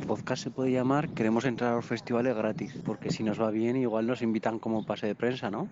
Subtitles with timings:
[0.00, 3.50] El podcast se puede llamar Queremos entrar a los festivales gratis, porque si nos va
[3.50, 5.68] bien igual nos invitan como pase de prensa, ¿no?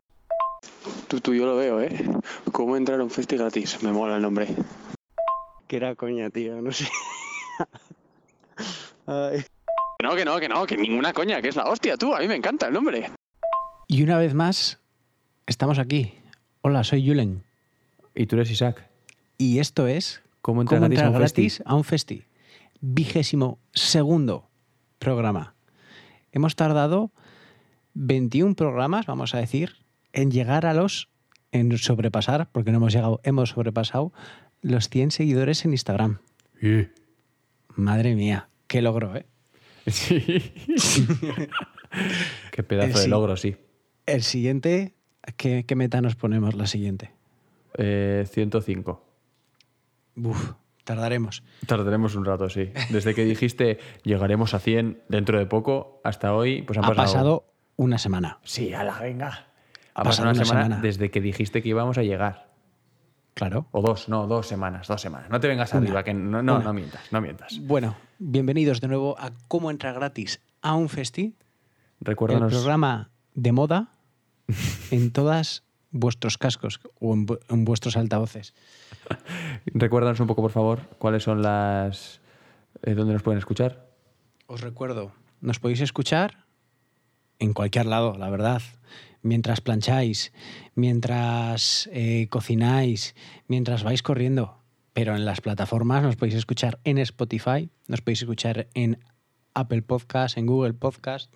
[1.09, 1.97] Tú, tú, yo lo veo, ¿eh?
[2.53, 3.83] ¿Cómo entrar a un festi gratis?
[3.83, 4.49] Me mola el nombre.
[5.67, 6.87] Que era coña, tío, no sé.
[9.07, 9.45] Ay.
[9.99, 12.15] Que no, que no, que no, que ninguna coña, que es la hostia, tú.
[12.15, 13.11] A mí me encanta el nombre.
[13.87, 14.79] Y una vez más,
[15.47, 16.13] estamos aquí.
[16.61, 17.45] Hola, soy Julen.
[18.15, 18.87] Y tú eres Isaac.
[19.39, 21.43] Y esto es ¿Cómo entrar ¿Cómo gratis a un festi?
[21.43, 22.28] gratis a un festi?
[22.81, 24.49] Vigésimo segundo
[24.99, 25.55] programa.
[26.33, 27.13] Hemos tardado
[27.95, 29.77] 21 programas, vamos a decir,
[30.13, 31.09] en llegar a los,
[31.53, 34.13] en sobrepasar, porque no hemos llegado, hemos sobrepasado
[34.61, 36.19] los 100 seguidores en Instagram.
[37.75, 39.27] Madre mía, qué logro, ¿eh?
[39.87, 40.21] Sí.
[42.53, 43.57] Qué pedazo de logro, sí.
[44.05, 44.95] El siguiente,
[45.39, 47.13] ¿qué, qué meta nos ponemos la siguiente?
[47.79, 49.05] Eh, 105.
[50.17, 50.53] Uf,
[50.89, 51.43] tardaremos.
[51.67, 52.71] Tardaremos un rato, sí.
[52.91, 57.05] Desde que dijiste llegaremos a 100 dentro de poco hasta hoy, pues han Ha pasado...
[57.05, 57.45] pasado
[57.77, 58.39] una semana.
[58.43, 59.27] Sí, a la venga.
[59.95, 60.83] Ha Ha pasado pasado una, semana, semana.
[60.83, 62.49] desde que dijiste que íbamos a llegar.
[63.35, 63.67] Claro.
[63.71, 65.31] O dos, no, dos semanas, dos semanas.
[65.31, 65.83] No te vengas Una.
[65.83, 67.59] arriba, que no, no, no mientas, no mientas.
[67.63, 71.37] Bueno, bienvenidos de nuevo a Cómo entrar gratis a un festi,
[72.01, 73.89] el Recuérdanos, programa de moda
[74.91, 78.55] en todas vuestros cascos o en, vu- en vuestros altavoces.
[79.67, 82.21] recuérdanos un poco, por favor, cuáles son las...
[82.83, 83.89] eh, ¿Dónde nos pueden escuchar?
[84.47, 86.45] Os recuerdo, nos podéis escuchar
[87.39, 88.63] en cualquier lado, la verdad.
[89.23, 90.33] Mientras plancháis,
[90.75, 93.15] mientras eh, cocináis,
[93.49, 94.57] mientras vais corriendo.
[94.93, 98.99] Pero en las plataformas nos podéis escuchar en Spotify, nos podéis escuchar en
[99.55, 101.31] Apple Podcast, en Google Podcast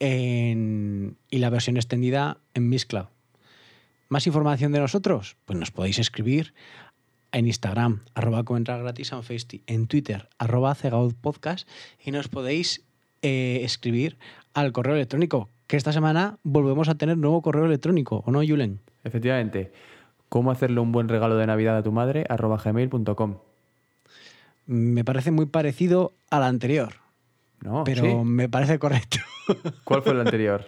[0.00, 3.06] en- y la versión extendida en Miss Cloud.
[4.10, 5.36] ¿Más información de nosotros?
[5.44, 6.52] Pues nos podéis escribir
[7.30, 11.68] en Instagram, arroba como entrar gratis un festi, en Twitter, arroba cegaud podcast,
[12.04, 12.82] y nos podéis
[13.22, 14.18] eh, escribir
[14.52, 18.80] al correo electrónico, que esta semana volvemos a tener nuevo correo electrónico, ¿o no, Julen?
[19.04, 19.72] Efectivamente.
[20.28, 22.24] ¿Cómo hacerle un buen regalo de Navidad a tu madre?
[22.28, 23.36] arroba gmail.com.
[24.66, 26.94] Me parece muy parecido al anterior,
[27.60, 28.14] No, pero ¿sí?
[28.24, 29.18] me parece correcto.
[29.84, 30.64] ¿Cuál fue el anterior?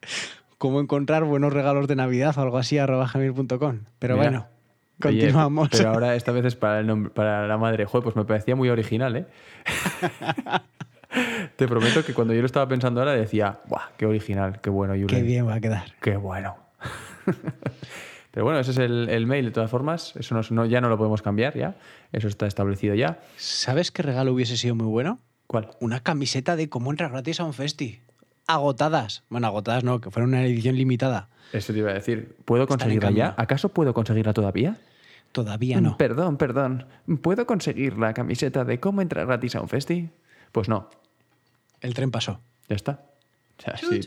[0.58, 3.80] ¿Cómo encontrar buenos regalos de Navidad o algo así, arroba gmail.com?
[3.98, 4.24] Pero Mira.
[4.30, 4.46] bueno,
[5.04, 5.68] Oye, continuamos.
[5.70, 7.84] pero ahora esta vez es para, el nombre- para la madre.
[7.84, 9.26] Joder, pues me parecía muy original, ¿eh?
[11.56, 14.92] Te prometo que cuando yo lo estaba pensando ahora decía, ¡buah, qué original, qué bueno,
[14.94, 15.06] Julen!
[15.08, 15.84] Qué bien va a quedar.
[16.00, 16.56] ¡Qué bueno!
[18.30, 20.14] Pero bueno, ese es el, el mail de todas formas.
[20.16, 21.74] Eso no, no- ya no lo podemos cambiar, ya.
[22.12, 23.18] Eso está establecido ya.
[23.36, 25.20] ¿Sabes qué regalo hubiese sido muy bueno?
[25.46, 25.70] ¿Cuál?
[25.80, 28.00] Una camiseta de cómo entrar gratis a un festi.
[28.46, 29.22] Agotadas.
[29.28, 31.28] Bueno, agotadas no, que fuera una edición limitada.
[31.52, 32.34] Eso te iba a decir.
[32.44, 33.34] ¿Puedo conseguirla ya?
[33.36, 34.76] ¿Acaso puedo conseguirla todavía?
[35.32, 35.96] Todavía no.
[35.98, 36.86] Perdón, perdón.
[37.22, 40.08] ¿Puedo conseguir la camiseta de cómo entrar gratis a un festi?
[40.52, 40.88] Pues no.
[41.80, 42.40] El tren pasó.
[42.68, 43.02] Ya está.
[43.58, 44.02] O sea, si,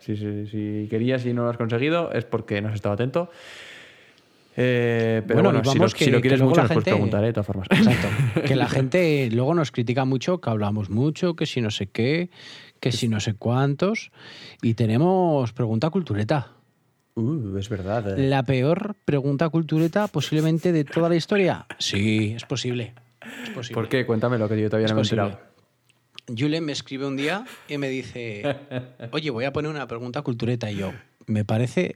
[0.00, 3.30] si- si- si querías y no lo has conseguido es porque no has estado atento.
[4.56, 6.62] Eh, pero Bueno, bueno, y si, lo, vamos si que- lo que quieres luego mucho
[6.62, 7.26] nos puedes gente- preguntar, ¿eh?
[7.28, 7.68] de todas formas.
[7.70, 8.08] Exacto.
[8.46, 12.28] Que la gente luego nos critica mucho, que hablamos mucho, que si no sé qué,
[12.82, 14.10] que si no sé cuántos.
[14.60, 16.48] Y tenemos pregunta cultureta.
[17.14, 18.18] Uh, es verdad.
[18.18, 18.28] eh.
[18.28, 21.66] La peor pregunta cultureta posiblemente de toda la historia.
[21.78, 22.92] Sí, es posible.
[23.44, 23.74] Es posible.
[23.74, 24.04] ¿Por qué?
[24.04, 25.38] Cuéntamelo, que yo todavía Es no me he enterado.
[26.36, 28.42] Julen me escribe un día y me dice,
[29.12, 30.68] oye, voy a poner una pregunta cultureta.
[30.68, 30.92] Y yo,
[31.26, 31.94] me parece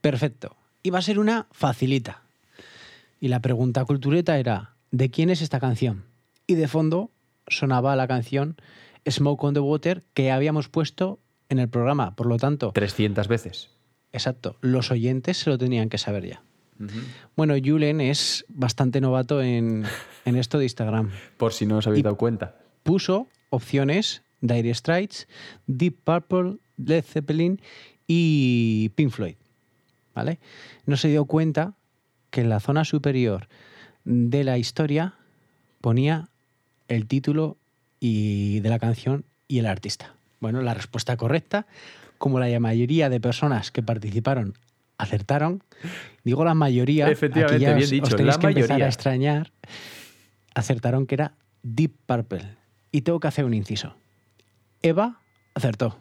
[0.00, 0.56] perfecto.
[0.84, 2.22] Y va a ser una facilita.
[3.18, 6.04] Y la pregunta cultureta era, ¿de quién es esta canción?
[6.46, 7.10] Y de fondo
[7.48, 8.56] sonaba la canción
[9.08, 11.18] Smoke on the Water que habíamos puesto
[11.48, 12.14] en el programa.
[12.16, 13.70] Por lo tanto, 300 veces.
[14.12, 16.42] exacto, los oyentes se lo tenían que saber ya.
[17.36, 19.84] Bueno, Julen es bastante novato en,
[20.24, 22.56] en esto de Instagram Por si no os habéis Y- dado cuenta.
[22.82, 25.28] puso opciones Dire Straits,
[25.68, 27.60] Deep Purple, Led Zeppelin
[28.08, 29.36] y Pink Floyd.
[30.14, 30.40] ¿Vale?
[30.84, 31.74] No se dio cuenta
[32.30, 33.46] que en la zona superior
[34.04, 35.14] de la historia
[35.80, 36.28] ponía
[36.88, 37.56] el título
[38.04, 40.14] y de la canción y el artista.
[40.40, 41.66] Bueno, la respuesta correcta,
[42.18, 44.54] como la mayoría de personas que participaron
[44.98, 45.62] acertaron,
[46.24, 48.86] digo la mayoría, Efectivamente, aquí ya bien os- dicho, os tenéis la que empezar a
[48.88, 49.52] extrañar,
[50.54, 52.56] acertaron que era Deep Purple.
[52.90, 53.94] Y tengo que hacer un inciso.
[54.82, 55.20] Eva
[55.54, 55.96] acertó.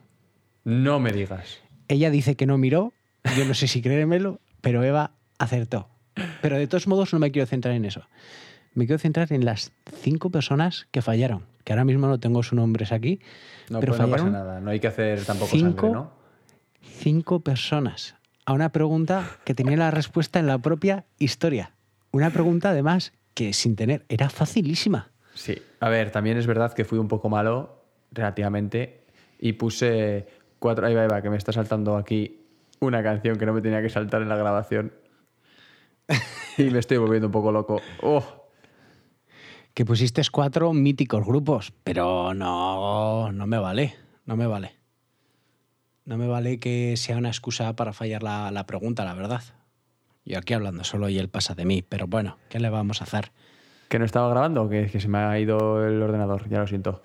[0.63, 1.59] No me digas.
[1.87, 2.93] Ella dice que no miró,
[3.37, 5.87] yo no sé si creérmelo, pero Eva acertó.
[6.41, 8.07] Pero de todos modos no me quiero centrar en eso.
[8.73, 9.71] Me quiero centrar en las
[10.01, 13.19] cinco personas que fallaron, que ahora mismo no tengo sus nombres aquí,
[13.69, 14.59] No, pero pues no pasa nada.
[14.59, 16.11] No hay que hacer tampoco cinco, sangre, ¿no?
[16.81, 18.15] cinco personas
[18.45, 21.71] a una pregunta que tenía la respuesta en la propia historia.
[22.11, 25.11] Una pregunta además que sin tener, era facilísima.
[25.33, 29.05] Sí, a ver, también es verdad que fui un poco malo, relativamente,
[29.39, 30.27] y puse
[30.59, 30.85] cuatro.
[30.85, 32.41] Ahí va, ahí va, que me está saltando aquí
[32.79, 34.91] una canción que no me tenía que saltar en la grabación.
[36.57, 37.81] y me estoy volviendo un poco loco.
[38.01, 38.40] ¡Oh!
[39.73, 43.95] Que pusiste cuatro míticos grupos, pero no, no me vale,
[44.25, 44.73] no me vale.
[46.03, 49.43] No me vale que sea una excusa para fallar la, la pregunta, la verdad.
[50.25, 53.05] Yo aquí hablando solo y él pasa de mí, pero bueno, ¿qué le vamos a
[53.05, 53.31] hacer?
[53.87, 54.69] ¿Que no estaba grabando?
[54.69, 57.01] Que, que se me ha ido el ordenador, ya lo siento.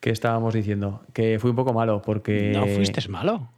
[0.00, 1.02] ¿Qué estábamos diciendo?
[1.12, 2.52] Que fui un poco malo porque...
[2.54, 3.50] No fuiste malo.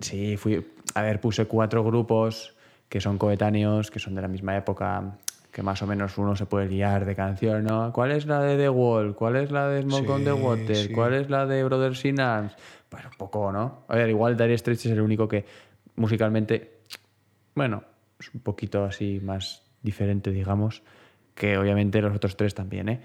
[0.00, 0.66] Sí, fui.
[0.94, 2.56] A ver, puse cuatro grupos
[2.88, 5.18] que son coetáneos, que son de la misma época,
[5.52, 7.92] que más o menos uno se puede guiar de canción, ¿no?
[7.92, 9.14] ¿Cuál es la de The Wall?
[9.14, 10.76] ¿Cuál es la de Smoke on the Water?
[10.76, 10.92] sí.
[10.92, 12.54] ¿Cuál es la de Brothers in Arms?
[12.90, 13.84] Bueno, un poco, ¿no?
[13.88, 15.44] A ver, igual Dire Straits es el único que
[15.96, 16.78] musicalmente,
[17.54, 17.82] bueno,
[18.18, 20.82] es un poquito así más diferente, digamos,
[21.34, 23.00] que obviamente los otros tres también, ¿eh?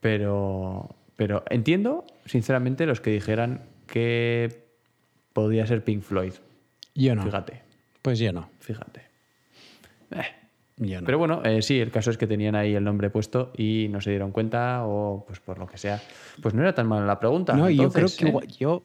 [0.00, 4.64] Pero, pero entiendo, sinceramente, los que dijeran que
[5.32, 6.32] podía ser Pink Floyd.
[6.94, 7.22] Yo no.
[7.22, 7.62] Fíjate,
[8.02, 8.48] Pues yo no.
[8.60, 9.02] fíjate.
[10.10, 10.24] Eh,
[10.84, 11.06] Yo no.
[11.06, 14.00] Pero bueno, eh, sí, el caso es que tenían ahí el nombre puesto y no
[14.00, 16.00] se dieron cuenta o pues por lo que sea.
[16.40, 17.54] Pues no era tan mala la pregunta.
[17.54, 18.48] no, yo creo que ¿eh?
[18.58, 18.82] yo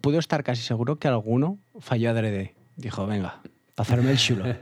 [0.00, 2.54] puedo estar casi seguro que alguno falló adrede.
[2.76, 3.40] Dijo, venga,
[3.74, 4.44] para hacerme el chulo.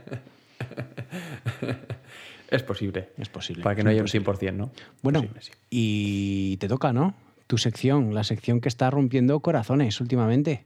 [2.49, 3.09] Es posible.
[3.17, 4.25] Es posible, Para que no haya un posible.
[4.51, 4.71] 100%, ¿no?
[5.01, 5.51] Bueno, Posible, sí.
[5.69, 7.13] y te toca, ¿no?
[7.45, 10.63] Tu sección, la sección que está rompiendo corazones últimamente.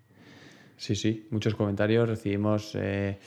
[0.78, 2.74] Sí, sí, muchos comentarios recibimos.
[2.76, 3.18] eh,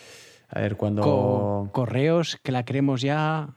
[0.55, 1.03] a ver cuándo.
[1.03, 3.49] Co- correos que la queremos ya,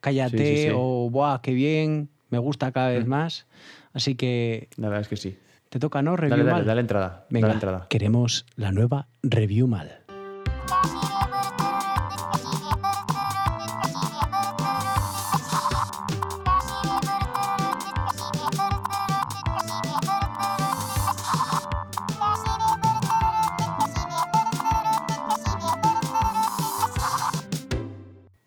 [0.00, 0.70] cállate Sí, sí, sí.
[0.74, 2.08] o ¡buah, qué bien!
[2.30, 3.46] Me gusta cada vez más.
[3.92, 5.38] Así que La verdad es que sí.
[5.68, 6.16] te toca, ¿no?
[6.16, 6.66] Review Dale, dale, mal.
[6.66, 7.26] dale entrada.
[7.30, 7.86] Venga, Dale entrada.
[7.88, 10.00] queremos la nueva review mal.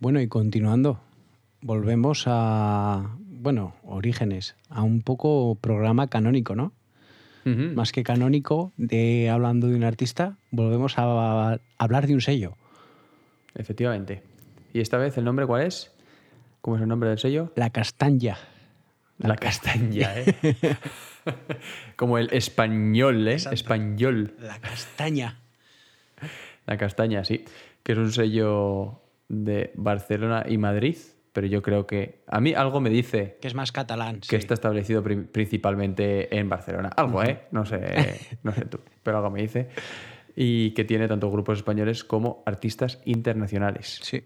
[0.06, 1.00] Bueno, y continuando,
[1.62, 6.74] volvemos a, bueno, orígenes, a un poco programa canónico, ¿no?
[7.44, 12.54] Más que canónico, de hablando de un artista, volvemos a, a hablar de un sello,
[13.56, 14.22] Efectivamente.
[14.74, 15.92] ¿Y esta vez el nombre cuál es?
[16.62, 17.51] ¿Cómo es el nombre del sello?
[17.56, 18.38] La Castaña.
[19.18, 20.36] La castaña, ¿eh?
[21.96, 23.31] Como el español, ¿eh?
[23.31, 23.56] Exacto.
[23.56, 24.36] Español.
[24.40, 25.40] La Castaña.
[26.68, 27.44] La castaña, sí.
[27.81, 30.98] Que es un sello de Barcelona y Madrid.
[31.33, 32.24] Pero yo creo que.
[32.27, 34.22] A mí algo me dice Que es más catalán.
[34.22, 34.36] que sí.
[34.38, 36.89] está establecido pri- principalmente en Barcelona.
[36.95, 37.42] Algo, ¿eh?
[37.51, 37.81] No sé,
[38.44, 39.68] no sé tú, pero algo me dice.
[40.38, 44.00] Y que tiene tanto grupos españoles como artistas internacionales.
[44.01, 44.24] Sí.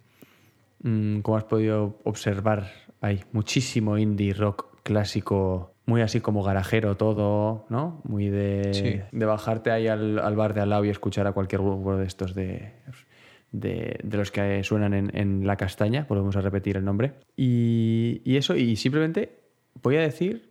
[0.83, 7.65] Mm, como has podido observar, hay muchísimo indie rock clásico, muy así como garajero todo,
[7.69, 8.01] ¿no?
[8.05, 9.01] Muy de, Sí.
[9.11, 12.05] de bajarte ahí al, al bar de al lado y escuchar a cualquier grupo de
[12.05, 12.73] estos de,
[13.51, 17.13] de, de los que suenan en, en La Castaña, volvemos a repetir el nombre.
[17.35, 19.39] Y, y eso, y simplemente
[19.81, 20.49] voy a decir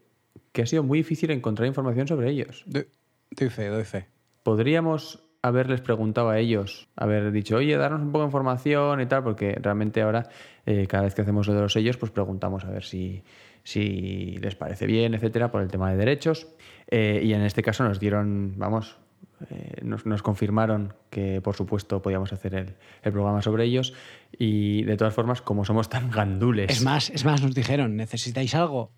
[0.53, 2.65] que ha sido muy difícil encontrar información sobre ellos.
[2.67, 2.85] Do-
[3.31, 4.07] Doy fe, doy fe.
[4.43, 9.23] Podríamos haberles preguntado a ellos, haber dicho, oye, darnos un poco de información y tal,
[9.23, 10.29] porque realmente ahora,
[10.67, 13.23] eh, cada vez que hacemos lo de los sellos, pues preguntamos a ver si,
[13.63, 16.49] si les parece bien, etcétera, por el tema de derechos.
[16.91, 18.97] Eh, y en este caso nos dieron, vamos,
[19.51, 23.95] eh, nos, nos confirmaron que, por supuesto, podíamos hacer el, el programa sobre ellos.
[24.37, 26.71] Y de todas formas, como somos tan gandules.
[26.71, 28.91] Es más, es más, nos dijeron, ¿necesitáis algo?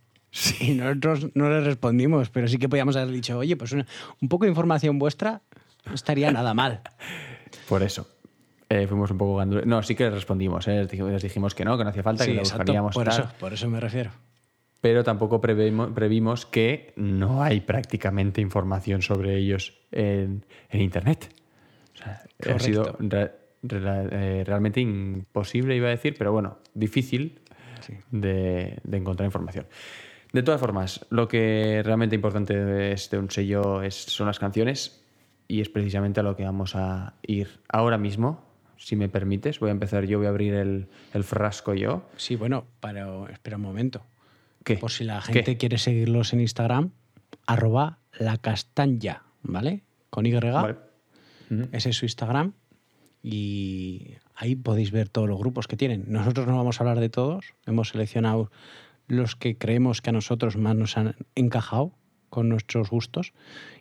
[0.61, 3.87] Y nosotros no les respondimos, pero sí que podíamos haber dicho, oye, pues una-
[4.23, 5.43] un poco de información vuestra
[5.87, 6.83] no estaría nada mal.
[7.69, 8.07] Por eso.
[8.69, 9.67] Eh, fuimos un poco gandules.
[9.67, 10.77] No, sí que les respondimos, ¿eh?
[10.83, 12.95] les, dijimos, les dijimos que no, que no hacía falta, Sí, que lo exacto, buscaríamos
[12.95, 13.21] por tal.
[13.21, 14.12] eso, por eso me refiero.
[14.81, 21.35] Pero tampoco previmos, previmos que no hay prácticamente información sobre ellos en, en Internet.
[21.95, 22.23] O sea,
[22.55, 23.33] ha sido re-
[23.63, 24.09] re-
[24.41, 27.41] eh, realmente imposible, iba a decir, pero bueno, difícil
[27.81, 27.95] Sí.
[28.11, 29.67] de, de encontrar información.
[30.35, 35.03] De todas formas, lo que realmente importante es de un sello es, son las canciones
[35.49, 38.45] y es precisamente a lo que vamos a ir ahora mismo,
[38.77, 39.61] si me permites.
[39.61, 42.03] Voy a empezar yo, voy a abrir el, el frasco yo.
[42.17, 44.03] Sí, bueno, pero espera un momento.
[44.64, 44.76] ¿Qué?
[44.76, 45.33] Por si la ¿Qué?
[45.33, 46.90] gente quiere seguirlos en Instagram,
[47.47, 49.83] arroba la castaña, ¿vale?
[50.11, 50.76] Con Y, Vale.
[51.73, 52.52] Ese es su Instagram.
[53.23, 56.05] Y ahí podéis ver todos los grupos que tienen.
[56.09, 58.50] Nosotros no vamos a hablar de todos, hemos seleccionado
[59.09, 61.93] los que creemos que a nosotros más nos han encajado
[62.31, 63.33] con nuestros gustos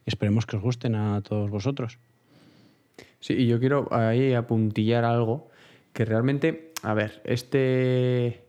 [0.05, 1.99] y esperemos que os gusten a todos vosotros.
[3.19, 5.49] Sí, y yo quiero ahí apuntillar algo
[5.93, 8.48] que realmente, a ver, este...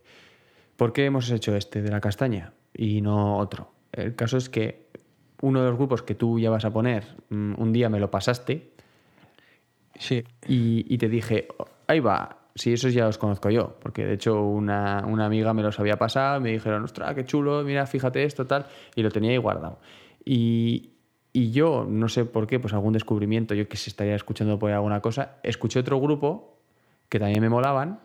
[0.81, 2.53] ¿Por qué hemos hecho este de la castaña?
[2.73, 3.71] y no otro.
[3.91, 4.87] El caso es que
[5.43, 8.09] uno de los grupos que tú ya vas a poner, mm, un día me lo
[8.09, 8.71] pasaste
[9.99, 10.23] Sí.
[10.47, 14.15] y, y te dije, "Oh, ahí va, si esos ya los conozco yo, porque de
[14.15, 18.23] hecho una, una amiga me los había pasado, me dijeron, ostras, qué chulo, mira, fíjate
[18.23, 19.77] esto, tal, y lo tenía ahí guardado.
[20.25, 20.93] Y,
[21.31, 24.71] y yo, no sé por qué, pues algún descubrimiento, yo que se estaría escuchando por
[24.71, 26.57] alguna cosa, escuché otro grupo
[27.07, 27.99] que también me molaban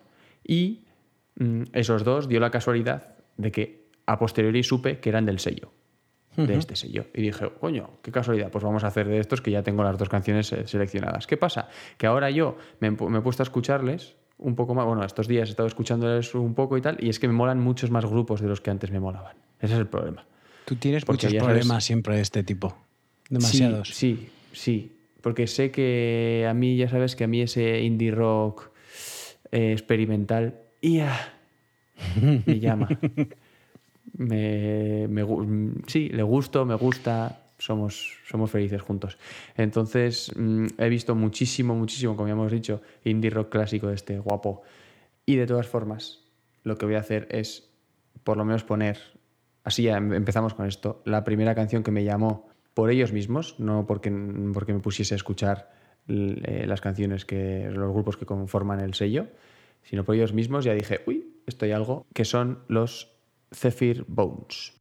[0.45, 0.83] y
[1.73, 5.73] esos dos dio la casualidad de que a posteriori supe que eran del sello,
[6.37, 7.07] de este sello.
[7.15, 9.97] Y dije, coño, qué casualidad, pues vamos a hacer de estos que ya tengo las
[9.99, 11.27] dos canciones eh, seleccionadas.
[11.27, 11.69] ¿Qué pasa?
[11.99, 15.03] Que ahora yo me, he pu- me he puesto a escucharles un poco más, bueno,
[15.03, 17.91] estos días he estado escuchándoles un poco y tal, y es que me molan muchos
[17.91, 19.37] más grupos de los que antes me molaban.
[19.61, 20.27] Ese es el problema.
[20.67, 22.77] Tú tienes Porque muchos sabes- problemas siempre de este tipo.
[23.31, 23.89] Demasiados.
[23.89, 24.93] Sí, sí, sí.
[25.23, 28.71] Porque sé que a mí, ya sabes que a mí ese indie rock
[29.53, 31.33] eh, experimental, ¡ia!
[32.47, 32.89] me llama.
[34.13, 35.09] me,
[35.87, 39.19] sí, le gusto, me gusta, somos, somos felices juntos.
[39.57, 44.19] Entonces, mm, he visto muchísimo, muchísimo, como ya hemos dicho, indie rock clásico de este
[44.19, 44.63] guapo.
[45.25, 46.23] Y de todas formas,
[46.63, 47.69] lo que voy a hacer es,
[48.23, 48.99] por lo menos, poner,
[49.65, 53.59] así ya em- empezamos con esto, la primera canción que me llamó por ellos mismos,
[53.59, 54.13] no porque,
[54.53, 55.73] porque me pusiese a escuchar
[56.09, 59.27] eh, las canciones que los grupos que conforman el sello,
[59.89, 63.17] sino por ellos mismos, ya dije, uy, esto hay algo, que son los
[63.53, 64.73] Zephyr Bones.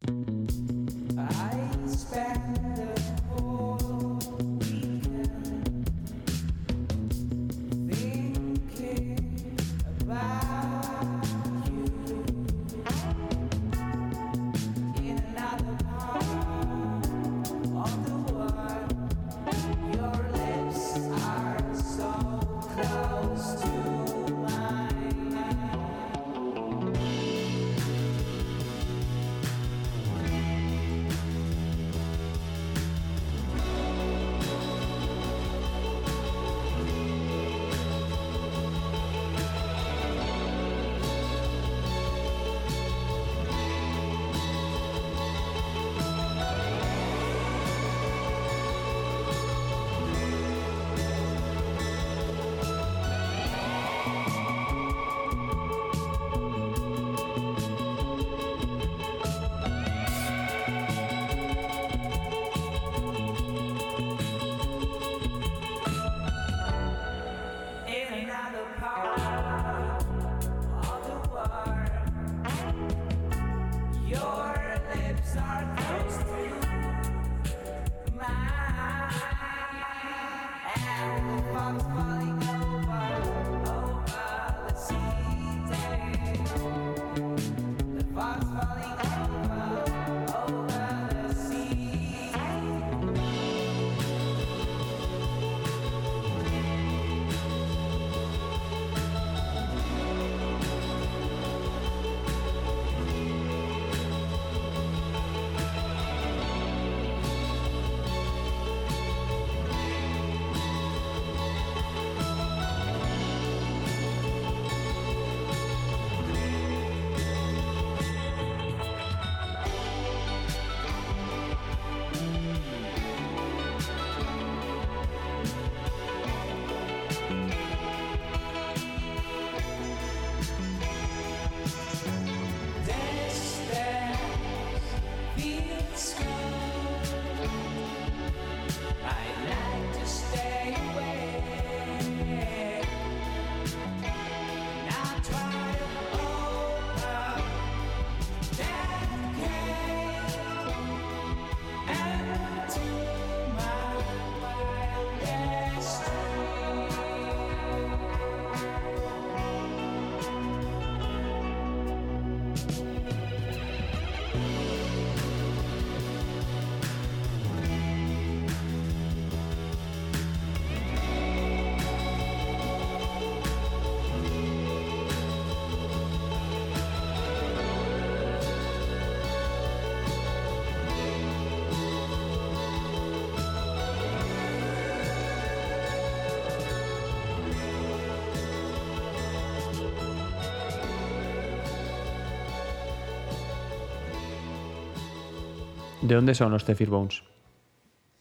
[196.05, 197.23] ¿De dónde son los Zephyr Bones?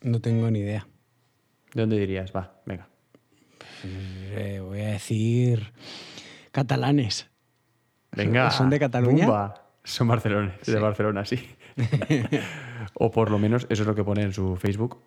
[0.01, 0.87] No tengo ni idea.
[1.75, 2.35] ¿De dónde dirías?
[2.35, 2.89] Va, venga.
[3.85, 5.73] Eh, voy a decir
[6.51, 7.29] catalanes.
[8.13, 8.51] Venga.
[8.51, 9.27] ¿Son de Cataluña?
[9.27, 9.67] Bumba.
[9.83, 11.47] Son Barcelona, de Barcelona, sí.
[12.95, 14.99] o por lo menos eso es lo que pone en su Facebook.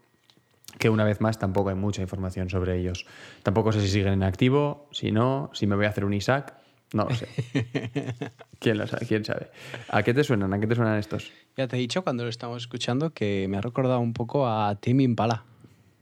[0.78, 3.08] Que una vez más tampoco hay mucha información sobre ellos.
[3.42, 6.54] Tampoco sé si siguen en activo, si no, si me voy a hacer un Isaac.
[6.94, 7.28] No lo sé.
[8.60, 9.06] ¿Quién, lo sabe?
[9.06, 9.50] ¿Quién sabe?
[9.90, 10.54] ¿A qué te suenan?
[10.54, 11.32] ¿A qué te suenan estos?
[11.58, 14.76] Ya te he dicho cuando lo estamos escuchando que me ha recordado un poco a
[14.80, 15.44] Tim Impala.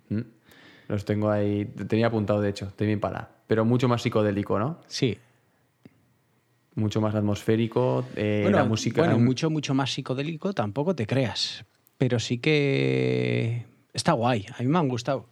[0.09, 0.21] ¿Mm?
[0.87, 1.65] Los tengo ahí.
[1.87, 3.29] Tenía apuntado, de hecho, Timmy Impala.
[3.47, 4.79] Pero mucho más psicodélico, ¿no?
[4.87, 5.17] Sí.
[6.75, 8.05] Mucho más atmosférico.
[8.15, 9.01] eh, bueno, la música.
[9.01, 11.65] bueno, mucho, mucho más psicodélico tampoco te creas.
[11.97, 14.45] Pero sí que está guay.
[14.57, 15.27] A mí me han gustado.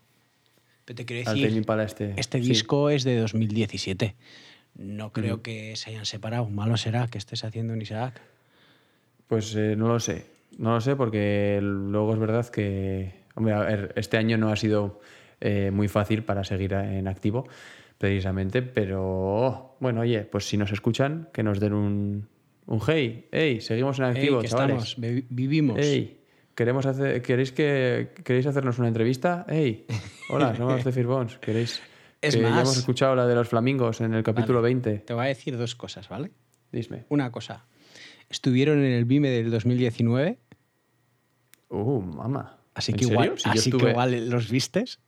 [0.86, 2.14] Pero te quiero decir, este.
[2.18, 2.48] este Sí.
[2.50, 4.16] disco es de 2017.
[4.75, 6.50] No creo que se hayan separado.
[6.50, 8.20] Malo será que estés haciendo un Isaac.
[9.27, 10.25] Pues eh, no lo sé.
[10.58, 13.24] No lo sé porque luego es verdad que.
[13.36, 15.01] Hombre, a ver, este año no ha sido
[15.42, 17.48] eh, muy fácil para seguir en activo,
[17.98, 22.27] precisamente, pero bueno, oye, pues si nos escuchan, que nos den un,
[22.68, 24.84] un hey, hey, seguimos en activo, que chavales.
[24.89, 25.80] estamos, vi- vivimos.
[25.80, 26.20] Hey,
[26.53, 29.46] queremos hacer, ¿queréis que queréis hacernos una entrevista?
[29.50, 29.86] Hey,
[30.30, 31.38] hola, somos de Fearbones.
[31.39, 31.82] ¿Queréis?
[32.24, 34.74] Es que ya más- hemos escuchado la de los flamingos en el capítulo Vale.
[34.75, 35.00] 20.
[35.00, 36.32] Te voy a decir dos cosas, ¿vale?
[36.72, 37.06] Dime.
[37.10, 37.65] Una cosa.
[38.30, 40.39] Estuvieron en el BIME del 2019,
[41.70, 42.58] Uh, mamá.
[42.75, 45.00] así ¿En que igual, Si así que igual los vistes.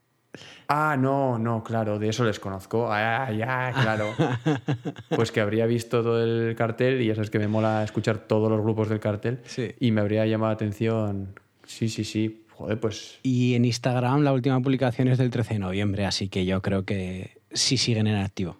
[0.68, 2.88] Ah, no, no, claro, de eso les conozco.
[2.92, 4.12] Ah, ya, claro.
[5.16, 8.50] Pues que habría visto todo el cartel y ya sabes que me mola escuchar todos
[8.50, 9.40] los grupos del cartel.
[9.44, 9.74] Sí.
[9.80, 11.38] Y me habría llamado la atención.
[11.64, 12.44] Sí, sí, sí.
[12.56, 16.46] Joder, pues Y en Instagram la última publicación es del 13 de noviembre, así que
[16.46, 18.56] yo creo que sí siguen en activo.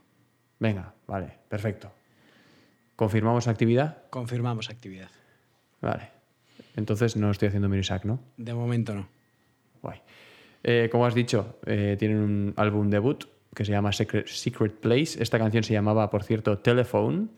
[0.58, 1.90] venga, vale, perfecto.
[2.94, 4.04] ¿Confirmamos actividad?
[4.10, 5.08] Confirmamos actividad.
[5.80, 6.10] Vale.
[6.76, 8.20] Entonces no estoy haciendo Minisac, ¿no?
[8.36, 9.08] De momento no.
[9.80, 10.00] Guay.
[10.62, 13.24] Eh, como has dicho, eh, tienen un álbum debut
[13.54, 15.22] que se llama Secret, Secret Place.
[15.22, 17.28] Esta canción se llamaba, por cierto, Telephone.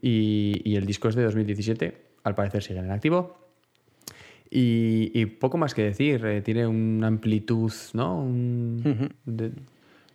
[0.00, 2.12] Y, y el disco es de 2017.
[2.24, 3.41] Al parecer siguen en activo.
[4.54, 6.24] Y, y poco más que decir.
[6.26, 8.18] eh, tiene una amplitud, ¿no?
[8.22, 9.52] Un- de-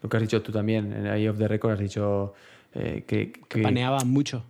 [0.03, 0.93] lo que has dicho tú también.
[0.93, 2.33] En Eye of the Record has dicho
[2.75, 4.45] eh, que, Que que paneaban mucho.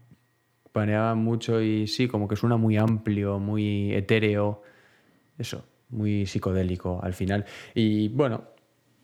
[0.73, 4.61] paneaba mucho y sí, como que suena muy amplio, muy etéreo.
[5.37, 7.45] Eso, muy psicodélico al final.
[7.73, 8.43] Y bueno,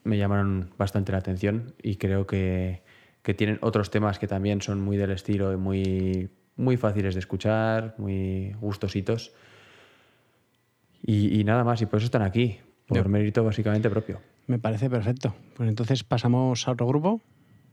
[0.03, 2.81] me llamaron bastante la atención y creo que,
[3.21, 7.19] que tienen otros temas que también son muy del estilo y muy, muy fáciles de
[7.21, 9.31] escuchar, muy gustositos.
[11.05, 13.07] Y, y nada más, y por eso están aquí, por Yep.
[13.07, 14.21] mérito básicamente propio.
[14.47, 15.35] Me parece perfecto.
[15.55, 17.21] Pues entonces pasamos a otro grupo.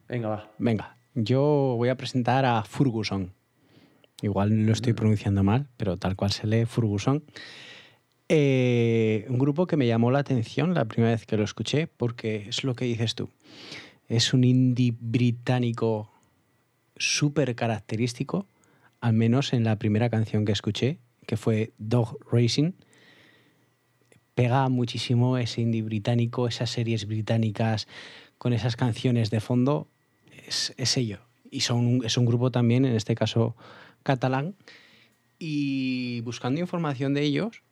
[0.08, 0.50] Venga, va.
[0.58, 3.32] Venga, yo voy a presentar a Ferguson.
[4.22, 7.22] Igual lo estoy pronunciando mal, pero tal cual se lee Ferguson.
[8.28, 12.48] Eh, un grupo que me llamó la atención la primera vez que lo escuché, porque
[12.48, 13.30] es lo que dices tú.
[14.08, 16.12] Es un indie británico
[16.96, 18.46] súper característico,
[19.00, 22.72] al menos en la primera canción que escuché, que fue Dog Racing.
[24.40, 27.86] Pega muchísimo ese indie británico, esas series británicas
[28.38, 29.86] con esas canciones de fondo,
[30.46, 31.18] es, es ello.
[31.50, 33.54] Y son es un grupo también, en este caso
[34.02, 34.54] catalán.
[35.38, 37.62] Y buscando información de ellos,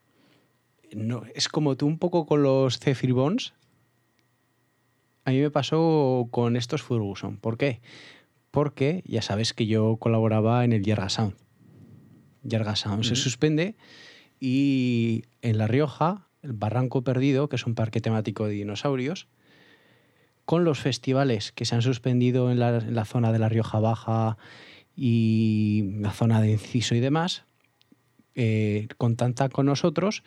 [0.94, 3.54] no, es como tú un poco con los Zephyr Bones.
[5.24, 7.38] A mí me pasó con estos Ferguson.
[7.38, 7.80] ¿Por qué?
[8.50, 11.34] Porque ya sabes que yo colaboraba en el Yerga Sound.
[12.42, 13.74] Yerga Sound se suspende
[14.38, 19.28] y en La Rioja, el Barranco Perdido, que es un parque temático de dinosaurios,
[20.44, 23.80] con los festivales que se han suspendido en la, en la zona de La Rioja
[23.80, 24.38] Baja
[24.96, 27.44] y la zona de Enciso y demás,
[28.34, 30.22] eh, contacta con nosotros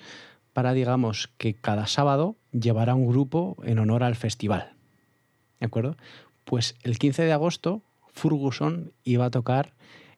[0.54, 4.74] para, digamos, que cada sábado llevará un grupo en honor al festival.
[5.60, 5.96] ¿De acuerdo?
[6.44, 7.82] Pues el 15 de agosto,
[8.14, 9.74] Ferguson iba a tocar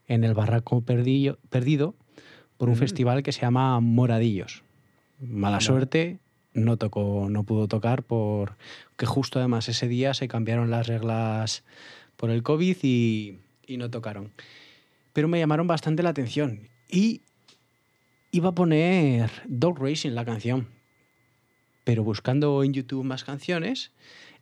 [0.08, 1.96] en el Barranco Perdido, Perdido
[2.58, 4.64] por un festival que se llama Moradillos.
[5.26, 6.20] Mala suerte,
[6.54, 8.58] no tocó, no pudo tocar por
[8.98, 11.64] que justo además ese día se cambiaron las reglas
[12.18, 14.34] por el COVID y, y no tocaron.
[15.14, 17.22] Pero me llamaron bastante la atención y
[18.32, 20.68] iba a poner Dog Racing la canción.
[21.84, 23.92] Pero buscando en YouTube más canciones,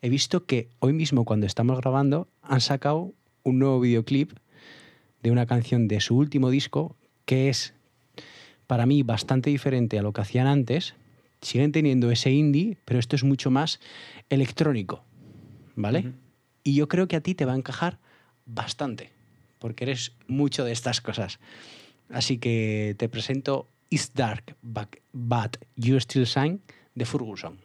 [0.01, 3.13] he visto que hoy mismo cuando estamos grabando han sacado
[3.43, 4.31] un nuevo videoclip
[5.21, 7.75] de una canción de su último disco que es
[8.71, 10.95] para mí bastante diferente a lo que hacían antes.
[11.41, 13.81] Siguen teniendo ese indie, pero esto es mucho más
[14.29, 15.03] electrónico,
[15.75, 16.13] ¿vale?
[16.63, 17.99] Y yo creo que a ti te va a encajar
[18.45, 19.11] bastante,
[19.59, 21.39] porque eres mucho de estas cosas.
[22.09, 26.59] Así que te presento It's Dark, but, but You Still Shine
[26.95, 27.57] de Ferguson.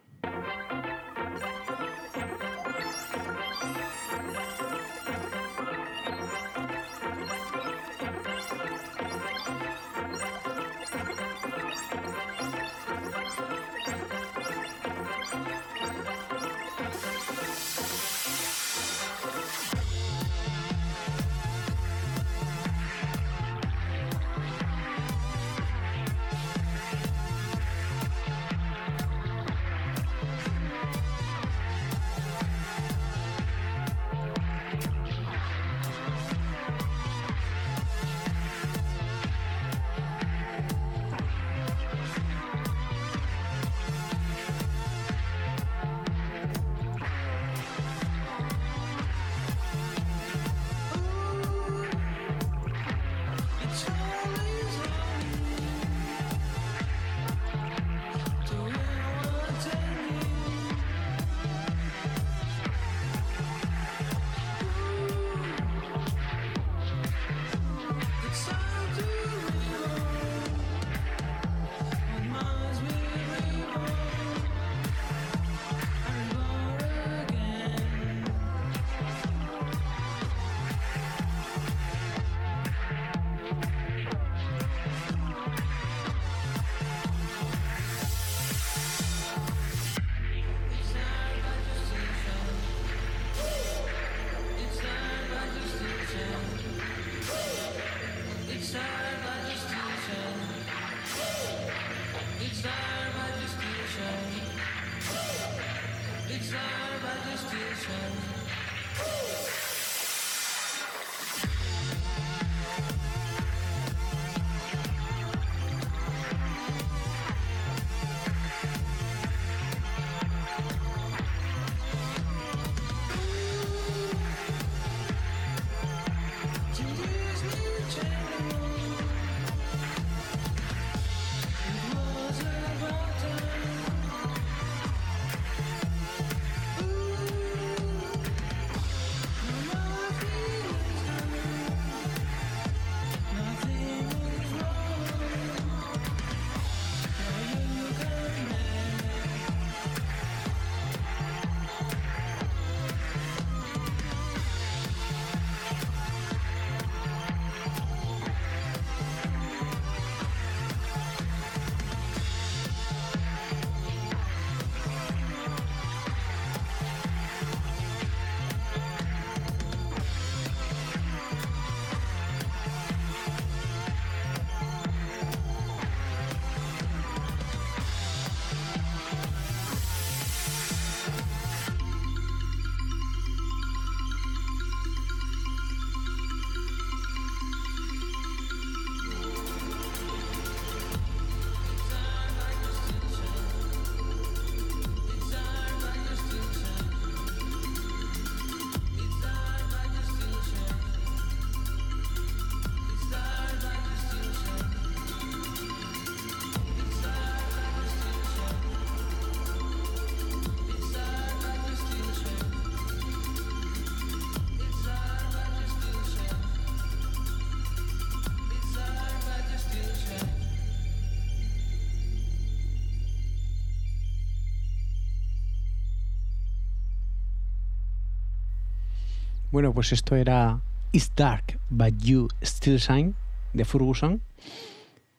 [229.57, 233.15] Bueno, pues esto era It's Dark, But You Still Shine
[233.53, 234.21] de Ferguson.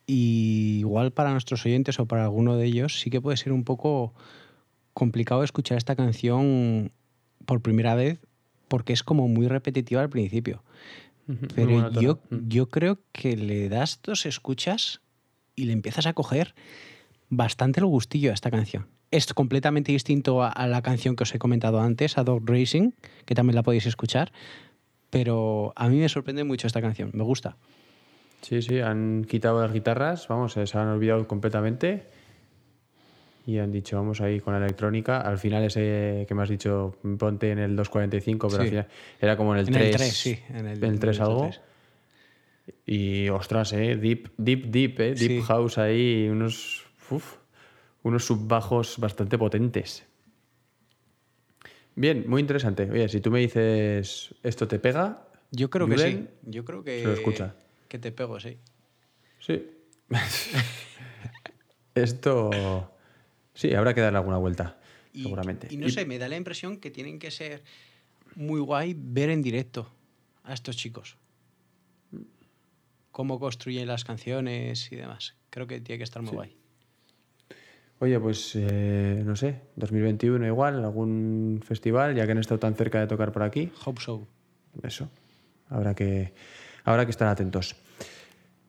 [0.06, 3.64] Y igual para nuestros oyentes o para alguno de ellos sí que puede ser un
[3.64, 4.14] poco
[4.94, 6.92] complicado escuchar esta canción
[7.46, 8.20] por primera vez
[8.68, 10.62] porque es como muy repetitiva al principio.
[11.56, 15.00] Pero yo, yo creo que le das dos escuchas
[15.56, 16.54] y le empiezas a coger
[17.28, 18.86] bastante el gustillo a esta canción.
[19.10, 22.90] Es completamente distinto a, a, la canción que os he comentado antes, a Dog Racing,
[23.24, 24.32] que también la podéis escuchar.
[25.10, 27.56] Pero a mí me sorprende mucho esta canción, me gusta.
[28.42, 32.06] Sí, sí, han quitado las guitarras, vamos, se han olvidado completamente
[33.46, 35.22] y han dicho, vamos ahí con la electrónica.
[35.22, 38.66] Al final ese que me has dicho, ponte en el 245, pero Sí.
[38.66, 38.86] al final
[39.20, 39.86] era como en el En 3.
[39.88, 41.42] el 3, sí, en el- el 3 en el algo.
[41.48, 41.60] 3.
[42.84, 45.42] Y ostras, eh, deep, deep, deep, eh, deep Sí.
[45.42, 47.37] house ahí, unos, uf,
[48.08, 50.06] unos subbajos bastante potentes.
[51.94, 52.88] Bien, muy interesante.
[52.90, 56.28] Oye, si tú me dices esto te pega, Yo creo que sí.
[56.42, 57.00] Yo creo que.
[57.00, 57.56] se lo escucha.
[57.88, 58.58] Que te pego, sí.
[59.40, 59.66] Sí.
[61.94, 62.92] Esto.
[63.54, 64.78] Sí, habrá que darle alguna vuelta,
[65.12, 65.66] Y, seguramente.
[65.70, 67.64] Y no sé, me da la impresión que tienen que ser
[68.36, 69.90] muy guay ver en directo
[70.44, 71.16] a estos chicos.
[73.10, 75.34] Cómo construyen las canciones y demás.
[75.50, 76.56] Creo que tiene que estar muy guay.
[78.00, 83.00] Oye, pues eh, no sé, 2021 igual, algún festival, ya que han estado tan cerca
[83.00, 83.72] de tocar por aquí.
[83.84, 84.26] Hope so.
[84.82, 85.10] Eso.
[85.68, 86.32] Habrá que,
[86.84, 87.74] habrá que estar atentos.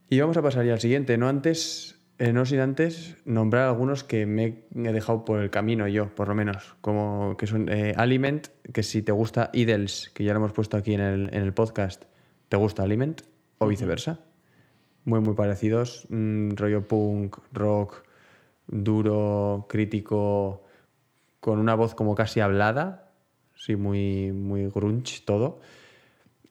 [0.10, 1.16] Y vamos a pasar ya al siguiente.
[1.20, 5.88] No antes, eh, no sin antes nombrar algunos que me he dejado por el camino
[5.88, 6.76] yo, por lo menos.
[6.82, 10.76] Como que son eh, Aliment, que si te gusta Idols, que ya lo hemos puesto
[10.76, 12.06] aquí en el, en el podcast,
[12.50, 13.22] ¿te gusta Aliment?
[13.60, 14.22] O viceversa.
[15.06, 16.08] Muy, muy parecidos.
[16.10, 18.09] mm, rollo punk, rock,
[18.70, 20.64] duro, crítico,
[21.40, 23.12] con una voz como casi hablada.
[23.56, 25.60] Sí, muy, muy grunge todo.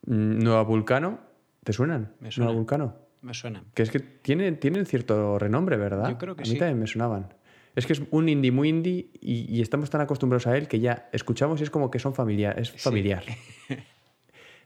[0.07, 1.21] Mm, Nueva Vulcano,
[1.65, 2.13] ¿te suenan?
[2.21, 2.47] Me suena.
[2.47, 2.95] Nueva Vulcano.
[3.23, 3.65] Me suena.
[3.75, 6.11] Que es que tienen, tienen cierto renombre, ¿verdad?
[6.11, 6.59] Yo creo que a mí sí.
[6.59, 7.35] también me sonaban.
[7.75, 10.81] Es que es un indie muy indie y, y estamos tan acostumbrados a él que
[10.81, 13.25] ya escuchamos y es como que son familiar, es familiar.
[13.71, 13.75] o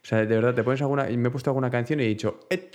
[0.03, 1.05] sea, de verdad, te pones alguna.
[1.05, 2.69] Me he puesto alguna canción y he dicho, ¡eh,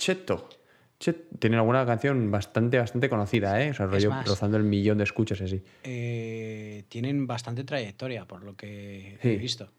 [1.38, 3.70] Tienen alguna canción bastante, bastante conocida, ¿eh?
[3.70, 5.62] O sea, rollo más- rozando el millón de escuchas así.
[5.84, 9.28] Eh, tienen bastante trayectoria, por lo que Sí.
[9.28, 9.70] he visto.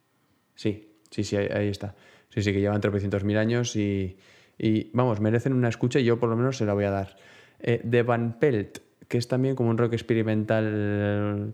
[0.55, 1.95] Sí, sí, sí, ahí, ahí está.
[2.29, 4.17] Sí, sí, que llevan tropecientos mil años y,
[4.57, 7.17] y, vamos, merecen una escucha y yo por lo menos se la voy a dar.
[7.59, 8.77] Eh, de Van Pelt,
[9.09, 11.53] que es también como un rock experimental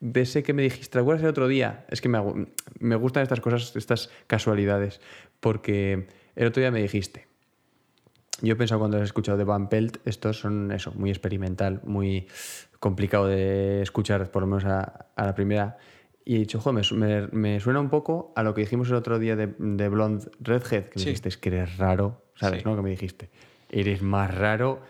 [0.00, 1.84] de ese que me dijiste, ¿te acuerdas el otro día?
[1.90, 2.46] Es que me, hago-
[2.78, 5.00] me gustan estas cosas, estas casualidades,
[5.40, 7.27] porque el otro día me dijiste,
[8.40, 12.26] yo he pensado cuando he escuchado de Van Pelt, estos son eso, muy experimental, muy
[12.80, 15.78] complicado de escuchar, por lo menos a, a la primera.
[16.24, 19.18] Y he dicho, joder, me, me- suena un poco a lo que dijimos el otro
[19.18, 21.06] día de, de Blonde Redhead, que me Sí.
[21.06, 22.62] dijiste, es que eres raro, ¿sabes?
[22.62, 22.68] Sí.
[22.68, 22.76] ¿no?
[22.76, 23.30] Que me dijiste,
[23.70, 24.80] eres más raro.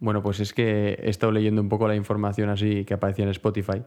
[0.00, 3.30] Bueno, pues es que he estado leyendo un poco la información así que aparecía en
[3.32, 3.82] Spotify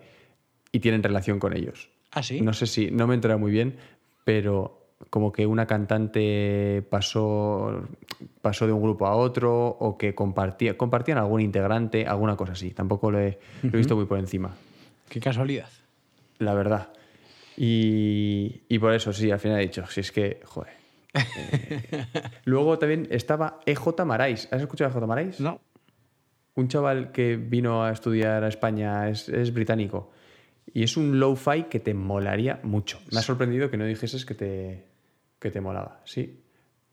[0.72, 1.90] y tienen relación con ellos.
[2.12, 2.42] ¿Ah, sí?
[2.42, 3.78] No sé si, no me he enterado muy bien,
[4.26, 7.84] pero como que una cantante pasó,
[8.42, 12.72] pasó de un grupo a otro o que compartía, compartían algún integrante, alguna cosa así.
[12.72, 14.56] Tampoco lo he, lo he visto muy por encima,
[15.10, 15.68] Qué casualidad.
[16.40, 16.90] la verdad.
[17.58, 20.74] Y, y por eso sí, al final he dicho, si es que, joder.
[21.14, 22.06] Eh,
[22.46, 24.48] Luego también estaba EJ Marais.
[24.52, 25.40] ¿Has escuchado a EJ Marais?
[25.40, 25.60] No.
[26.56, 30.12] Un chaval que vino a estudiar a España es, es británico.
[30.74, 33.00] Y es un lo-fi que te molaría mucho.
[33.12, 34.86] Me ha sorprendido que no dijeses que te,
[35.42, 36.00] que te molaba.
[36.06, 36.40] Sí.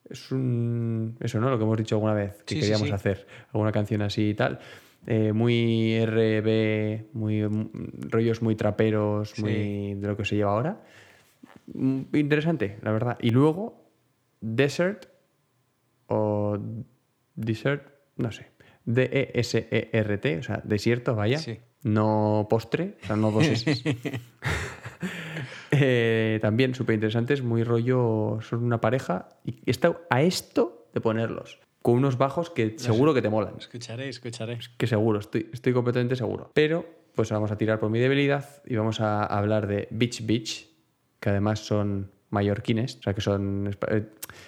[0.09, 1.17] Es un.
[1.21, 1.51] Eso, ¿no?
[1.51, 2.95] Lo que hemos dicho alguna vez que Sí, queríamos sí.
[2.95, 3.27] hacer.
[3.53, 4.59] Alguna canción así y tal.
[5.07, 10.83] Eh, muy RB, muy, mm, rollos muy traperos, muy de lo que se lleva ahora.
[11.73, 13.19] Mm, Interesante, la verdad.
[13.21, 13.91] Y luego,
[14.41, 15.07] Desert
[16.07, 16.59] o
[17.37, 18.47] Desert, no sé.
[18.87, 21.39] D-E-S-E-R-T, o sea, desierto, vaya.
[21.39, 21.59] Sí.
[21.85, 23.83] No postre, o sea, no dos S.
[25.81, 29.29] Eh, también súper interesantes, muy rollo, son una pareja.
[29.45, 31.61] Y está a esto de ponerlos.
[31.83, 33.55] Con unos bajos que seguro que te molan.
[33.59, 34.59] Escucharé, escucharé.
[34.77, 36.51] Que seguro, estoy, estoy completamente seguro.
[36.55, 40.69] Pero, pues vamos a tirar por mi debilidad y vamos a hablar de Beach Beach,
[41.21, 43.71] que además son mallorquines, o sea que son...
[43.89, 44.07] eh,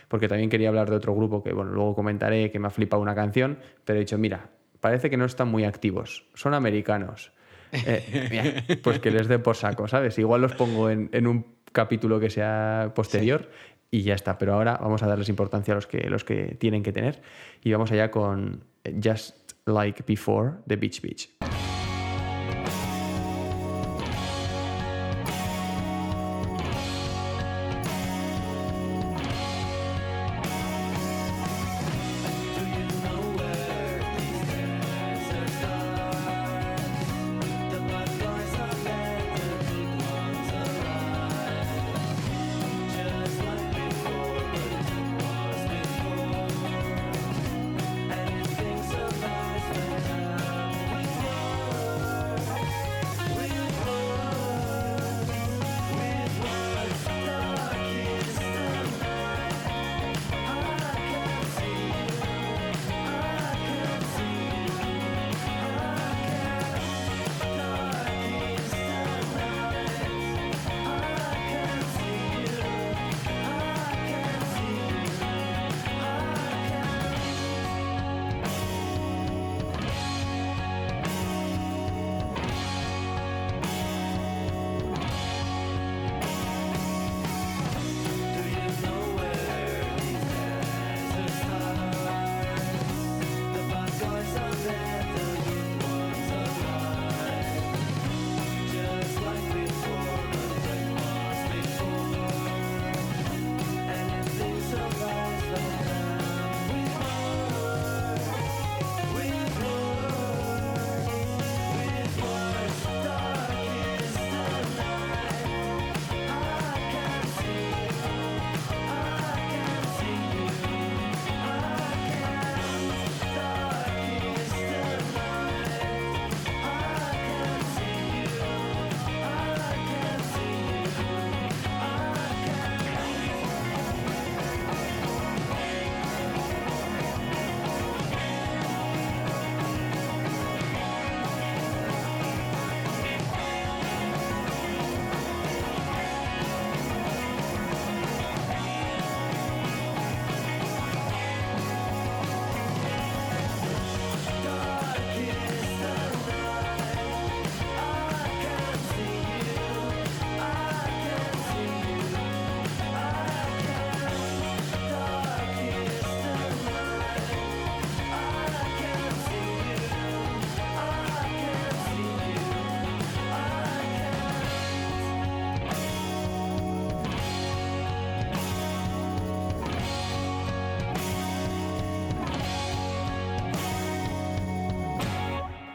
[0.09, 3.01] Porque también quería hablar de otro grupo que, bueno, luego comentaré que me ha flipado
[3.01, 7.33] una canción, pero he dicho, mira, parece que no están muy activos, son americanos.
[7.73, 10.19] Eh, pues que les dé por saco, ¿sabes?
[10.19, 13.49] Igual los pongo en, en un capítulo que sea posterior
[13.91, 14.39] y ya está.
[14.39, 17.21] Pero ahora vamos a darles importancia a los que, los que tienen que tener.
[17.63, 18.65] Y vamos allá con
[19.03, 21.31] Just Like Before de Beach Beach.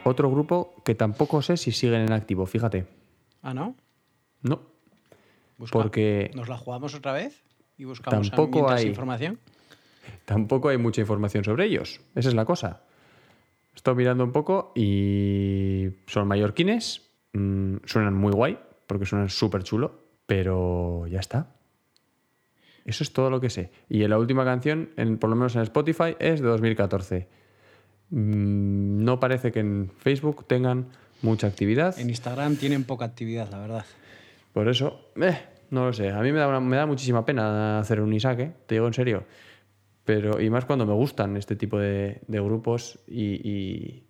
[0.06, 2.86] Otro grupo que tampoco sé si siguen en activo, fíjate.
[3.42, 3.74] Ah, ¿no?
[4.42, 4.62] No.
[5.58, 7.42] Busca- Porque ¿Nos la jugamos otra vez?
[7.76, 9.38] ¿Y buscamos Tampoco hay- información?
[10.24, 12.00] tampoco hay mucha información sobre ellos.
[12.14, 12.82] Esa es la cosa.
[13.72, 19.62] He estado mirando un poco y son mallorquines, mm, suenan muy guay, porque suenan súper
[19.64, 21.52] chulo, pero ya está.
[22.84, 23.72] Eso es todo lo que sé.
[23.88, 27.28] Y la última canción, en- por lo menos en Spotify, es de 2014.
[28.10, 30.86] Mm, No parece que en Facebook tengan
[31.22, 31.98] mucha actividad.
[31.98, 33.84] En Instagram tienen poca actividad, la verdad.
[34.52, 35.38] Por eso, eh,
[35.70, 36.10] no lo sé.
[36.10, 38.94] A mí me da, una- me da muchísima pena hacer un Isaac, te digo en
[38.94, 39.24] serio.
[40.04, 44.04] Pero, y más cuando me gustan este tipo de, de grupos y, y,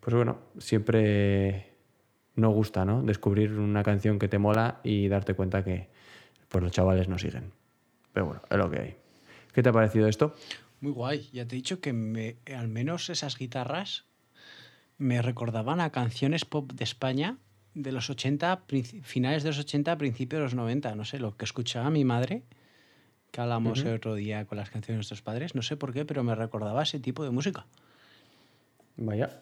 [0.00, 1.72] pues bueno, siempre
[2.36, 3.02] no gusta, ¿no?
[3.02, 5.88] Descubrir una canción que te mola y darte cuenta que
[6.48, 7.52] pues los chavales no siguen.
[8.14, 8.96] Pero bueno, es lo que hay.
[9.52, 10.34] ¿Qué te ha parecido esto?
[10.80, 11.28] Muy guay.
[11.32, 14.04] Ya te he dicho que me- al menos esas guitarras
[14.96, 17.38] me recordaban a canciones pop de España
[17.74, 20.94] de los 80, princi- finales de los 80, principios de los 90.
[20.94, 22.42] No sé, lo que escuchaba mi madre,
[23.30, 26.04] que hablamos el otro día con las canciones de nuestros padres, no sé por qué,
[26.04, 27.66] pero me recordaba ese tipo de música.
[28.96, 29.40] Vaya.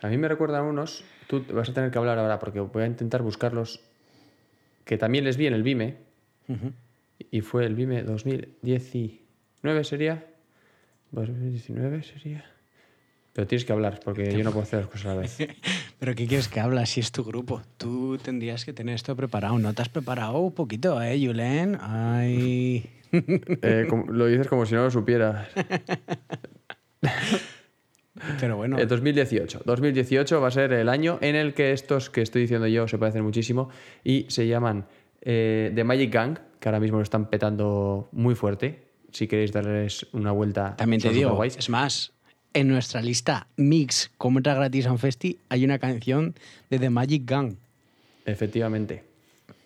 [0.00, 2.86] A mí me recuerdan unos, tú vas a tener que hablar ahora porque voy a
[2.86, 3.80] intentar buscarlos,
[4.84, 5.96] que también les vi en el Vime,
[6.48, 6.72] Ujú.
[7.30, 10.26] y fue el Vime 2019 sería.
[11.12, 12.44] 2019 sería.
[13.32, 15.38] Pero tienes que hablar porque yo no puedo hacer las cosas a la vez.
[15.98, 17.62] Pero ¿qué quieres que hablas si es tu grupo?
[17.78, 19.58] Tú tendrías que tener esto preparado.
[19.58, 21.78] ¿No te has preparado un poquito, eh, Julen?
[21.80, 22.90] Ay...
[23.14, 25.46] Eh, lo dices como si no lo supieras.
[28.40, 29.62] Pero bueno, El 2018.
[29.66, 32.96] 2018 va a ser el año en el que estos que estoy diciendo yo se
[32.96, 33.68] parecen muchísimo
[34.02, 34.86] y se llaman
[35.20, 38.91] eh, The Magic Gang, que ahora mismo lo están petando muy fuerte.
[39.12, 42.12] Si queréis darles una vuelta, También te digo, es más,
[42.54, 46.34] en nuestra lista Mix como entra gratis a un festi hay una canción
[46.70, 47.54] de The Magic Gang.
[48.24, 49.04] Efectivamente.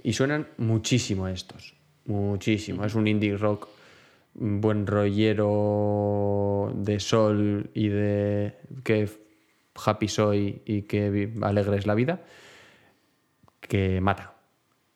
[0.03, 1.75] Y suenan muchísimo estos.
[2.07, 2.85] Muchísimo.
[2.85, 3.69] Es un indie rock
[4.35, 8.55] buen rollero de sol y de
[8.85, 9.09] que
[9.75, 12.21] happy soy y que alegre es la vida
[13.61, 14.36] que mata.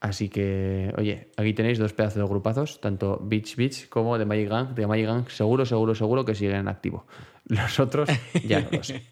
[0.00, 4.48] Así que, oye, aquí tenéis dos pedazos de grupazos, tanto Beach Beach como de Magic
[4.48, 4.74] Gang.
[4.74, 7.06] De Magic Gang seguro, seguro, seguro que siguen en activo.
[7.44, 8.08] Los otros
[8.46, 9.02] ya no lo sé.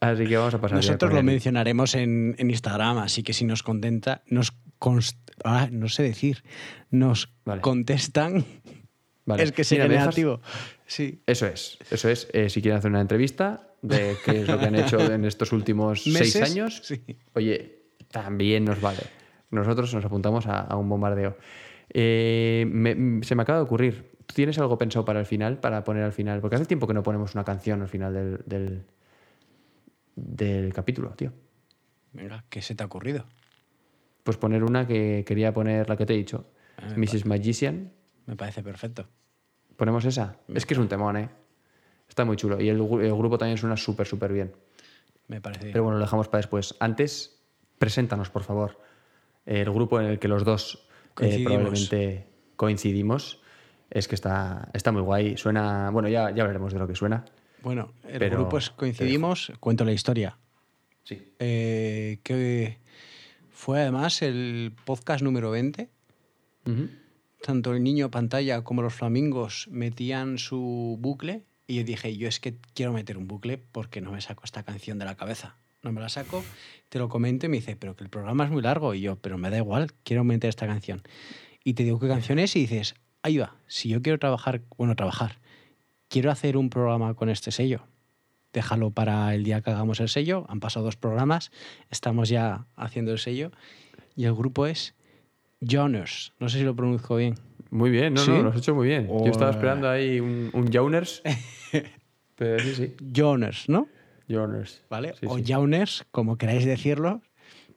[0.00, 3.62] Así que vamos a pasar Nosotros lo mencionaremos en, en Instagram, así que si nos
[3.62, 6.42] contenta, nos const- ah, no sé decir,
[6.90, 7.60] nos Vale.
[7.60, 8.46] contestan,
[9.26, 9.42] Vale.
[9.42, 10.40] es que sería negativo.
[10.86, 11.22] Sí.
[11.26, 12.28] Eso es, eso es.
[12.32, 15.52] Eh, si quieren hacer una entrevista de qué es lo que han hecho en estos
[15.52, 17.02] últimos seis años, Sí.
[17.34, 19.00] oye, también nos vale.
[19.50, 21.36] Nosotros nos apuntamos a, a un bombardeo.
[21.92, 24.10] Eh, me- se me acaba de ocurrir.
[24.26, 26.40] ¿Tú tienes algo pensado para el final, para poner al final?
[26.40, 28.84] Porque hace tiempo que no ponemos una canción al final del, del,
[30.14, 31.32] del capítulo, tío.
[32.12, 33.24] Venga, ¿qué se te ha ocurrido?
[34.24, 36.46] Pues poner una que quería poner, la que te he dicho,
[36.76, 37.26] Ah, Mrs.
[37.26, 37.92] Magician.
[38.26, 39.06] Me parece perfecto.
[39.76, 40.36] ¿Ponemos esa?
[40.48, 41.28] Es que es un temón, ¿eh?
[42.08, 42.60] Está muy chulo.
[42.60, 44.52] Y el, gru- el grupo también suena súper, súper bien.
[45.28, 45.72] Me parece bien.
[45.72, 46.74] Pero bueno, lo dejamos para después.
[46.80, 47.40] Antes,
[47.78, 48.78] preséntanos, por favor,
[49.50, 50.86] el grupo en el que los dos
[51.20, 52.26] eh, probablemente
[52.56, 53.40] coincidimos.
[53.90, 55.36] Es que está, está muy guay.
[55.36, 55.90] Suena.
[55.90, 57.24] Bueno, ya, ya hablaremos de lo que suena.
[57.62, 60.38] Bueno, el Pero grupo es coincidimos, cuento la historia.
[61.02, 61.34] Sí.
[61.40, 62.78] Eh, que
[63.50, 65.90] fue además el podcast número 20.
[67.42, 72.38] Tanto el niño pantalla como los flamingos metían su bucle y yo dije, yo es
[72.38, 75.56] que quiero meter un bucle porque no me saco esta canción de la cabeza.
[75.82, 76.44] No me la saco,
[76.88, 78.94] te lo comento y me dice, pero que el programa es muy largo.
[78.94, 81.02] Y yo, pero me da igual, quiero meter esta canción.
[81.64, 84.94] Y te digo qué canción es y dices, ahí va, si yo quiero trabajar, bueno,
[84.96, 85.38] trabajar,
[86.08, 87.86] quiero hacer un programa con este sello.
[88.52, 90.44] Déjalo para el día que hagamos el sello.
[90.48, 91.52] Han pasado dos programas,
[91.90, 93.52] estamos ya haciendo el sello.
[94.16, 94.94] Y el grupo es
[95.66, 96.32] Joners.
[96.40, 97.36] No sé si lo pronuncio bien.
[97.70, 98.32] Muy bien, no, ¿Sí?
[98.32, 99.06] no, lo has hecho muy bien.
[99.06, 101.22] Yo estaba esperando ahí un, un Jauners.
[102.34, 102.96] pero sí, sí.
[103.14, 103.86] Joners, ¿no?
[104.30, 104.82] Jauners.
[104.88, 105.14] ¿Vale?
[105.18, 105.44] Sí, o sí.
[105.46, 107.20] Jauners, como queráis decirlo,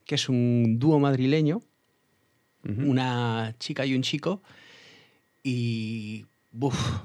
[0.05, 1.61] que es un dúo madrileño,
[2.63, 4.41] una chica y un chico.
[5.43, 6.25] Y.
[6.51, 6.99] Buf.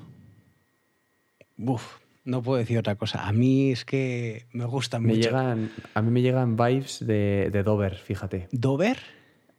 [1.56, 1.98] Buf.
[2.24, 3.26] No puedo decir otra cosa.
[3.26, 5.20] A mí es que me gusta Me mucho.
[5.30, 8.48] llegan, a mí me llegan vibes de, de Dover, fíjate.
[8.52, 8.98] Dover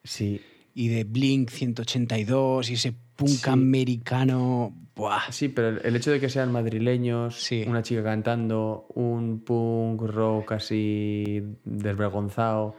[0.03, 0.39] Sí,
[0.75, 3.49] y de Blink 182 y ese punk Sí.
[3.49, 4.73] americano.
[4.99, 5.31] Buah.
[5.31, 7.63] Sí, pero el- el hecho de que sean madrileños, Sí.
[7.65, 12.75] una chica cantando, un punk rock así desvergonzado.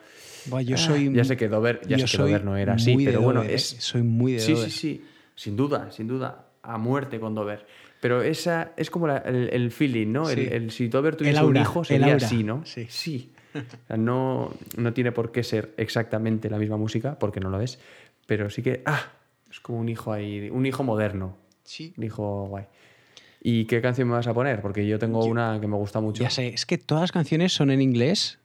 [0.46, 1.12] Buah, yo Ah, soy.
[1.12, 3.56] ya sé que Dover, ya sé que Dover no era así, pero bueno, Dover, ¿eh?
[3.56, 4.70] es Soy muy de sí, Dover.
[4.70, 5.04] sí, sí,
[5.34, 7.66] sin duda, sin duda, a muerte con Dover.
[8.00, 10.26] Pero esa es como la- el, el feeling, ¿no?
[10.26, 10.40] Sí.
[10.40, 12.64] El, el- si Dover tuviese aura, un hijo sería así, ¿no?
[12.64, 12.86] sí.
[12.88, 13.32] Sí.
[13.54, 17.60] O sea, no, no tiene por qué ser exactamente la misma música, porque no lo
[17.60, 17.80] es,
[18.26, 19.02] pero sí que ah,
[19.50, 21.36] es como un hijo ahí, un hijo moderno,
[21.70, 21.94] Sí.
[22.02, 22.64] hijo guay.
[23.42, 24.60] ¿Y qué canción me vas a poner?
[24.60, 26.22] Porque yo tengo una que me gusta mucho.
[26.22, 28.38] Ya sé, es que todas las canciones son en inglés,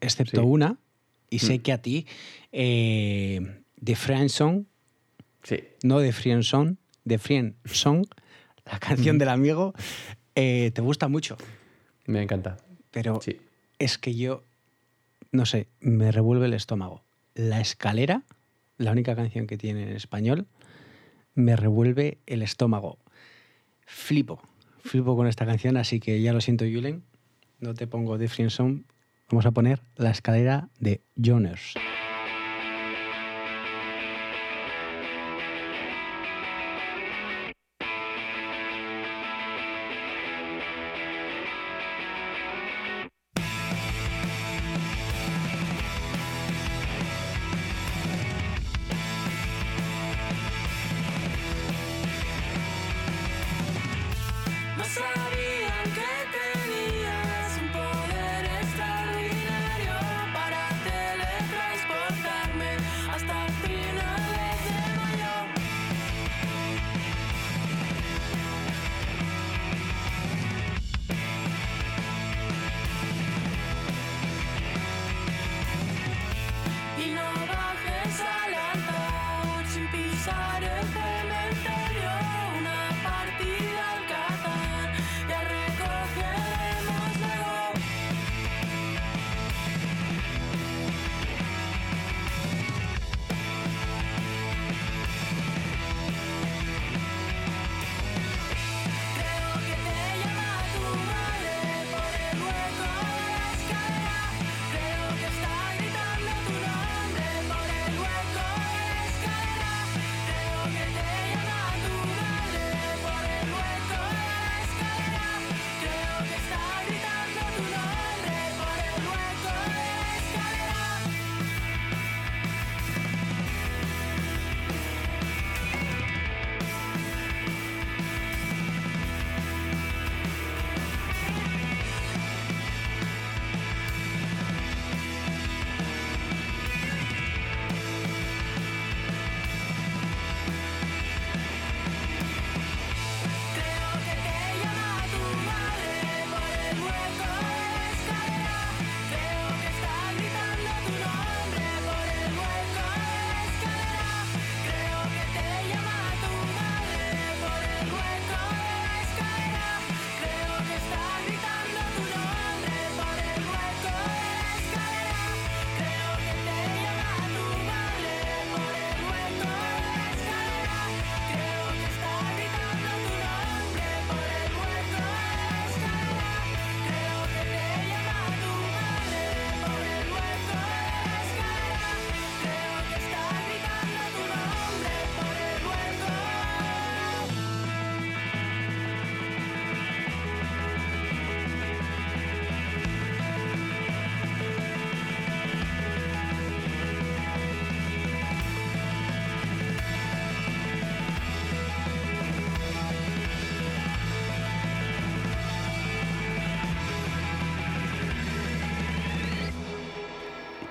[0.00, 0.46] excepto Sí.
[0.46, 0.76] una,
[1.30, 1.62] y sé Mm.
[1.62, 2.06] que a ti,
[2.52, 4.64] eh, de Friend Song,
[5.44, 5.60] Sí.
[5.84, 8.04] no de Friend Song, de Friend Song,
[8.66, 8.78] la
[9.14, 9.72] canción del amigo,
[10.34, 11.36] eh, te gusta mucho.
[12.06, 12.56] Me encanta.
[12.90, 13.36] Pero Sí.
[13.78, 14.42] es que yo,
[15.30, 17.04] no sé, me revuelve el estómago.
[17.34, 18.24] La escalera,
[18.78, 20.46] la única canción que tiene en español,
[21.38, 22.98] me revuelve el estómago.
[23.86, 24.42] Flipo,
[24.80, 27.04] flipo con esta canción, así que ya lo siento, Julen,
[27.60, 28.82] no te pongo de Song,
[29.30, 31.74] vamos a poner la escalera de Joners.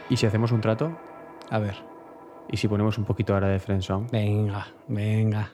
[0.10, 0.97] ¿Y si hacemos un trato?
[1.49, 1.76] A ver,
[2.49, 4.10] ¿Y si ponemos un poquito ahora de Friendsong?
[4.10, 5.51] venga, venga.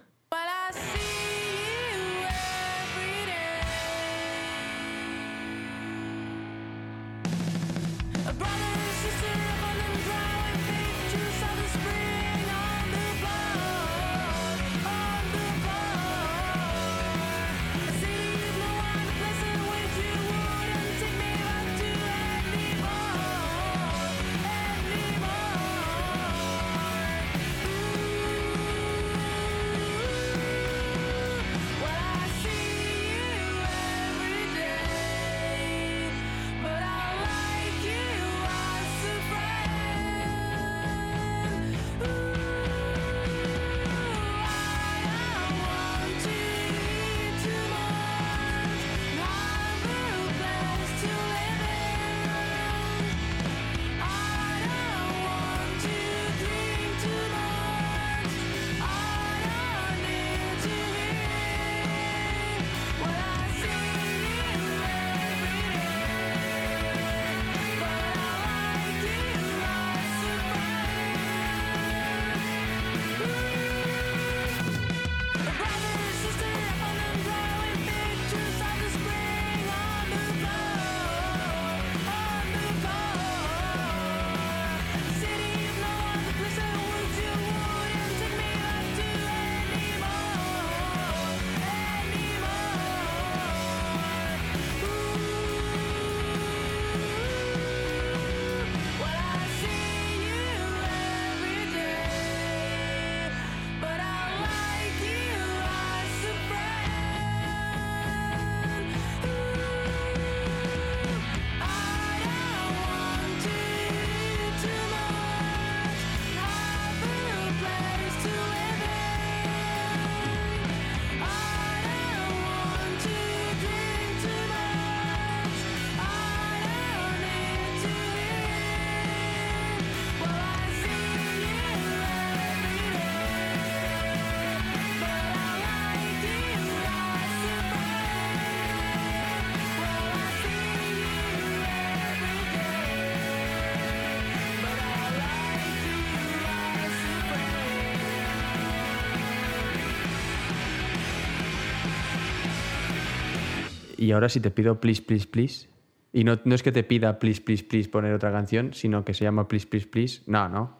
[154.03, 155.67] Y ahora si te pido please, please, please.
[156.11, 159.13] Y no, no es que te pida please, please, please poner otra canción, sino que
[159.13, 160.21] se llama please, please, please.
[160.27, 160.77] No, no.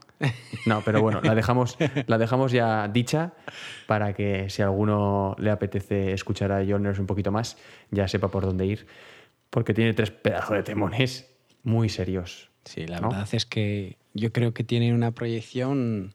[0.65, 3.33] No, pero bueno, la dejamos, la dejamos ya dicha
[3.87, 7.57] para que si a alguno le apetece escuchar a Joners un poquito más,
[7.91, 8.87] ya sepa por dónde ir.
[9.49, 12.51] Porque tiene tres pedazos de temones muy serios.
[12.65, 13.09] Sí, la ¿no?
[13.09, 16.13] verdad es que yo creo que tiene una proyección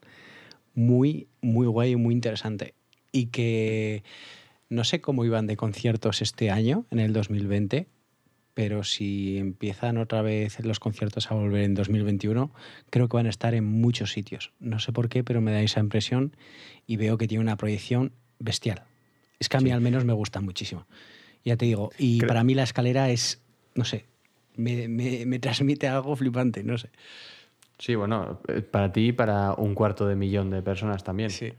[0.75, 2.75] muy, muy guay y muy interesante.
[3.13, 4.03] Y que
[4.69, 7.87] no sé cómo iban de conciertos este año, en el 2020,
[8.55, 12.53] pero si empiezan otra vez los conciertos a volver en 2021,
[12.91, 14.53] creo que van a estar en muchos sitios.
[14.59, 16.35] No sé por qué, pero me da esa impresión
[16.87, 18.83] y veo que tiene una proyección bestial.
[19.39, 20.87] Es que a mí al menos me gusta muchísimo.
[21.45, 23.41] Ya te digo, y Creo- para mí la escalera es,
[23.77, 24.07] no sé,
[24.57, 26.91] me, me- me transmite algo flipante, no sé.
[27.79, 31.31] Sí, bueno, eh, para ti y para un cuarto de millón de personas también.
[31.31, 31.53] Sí.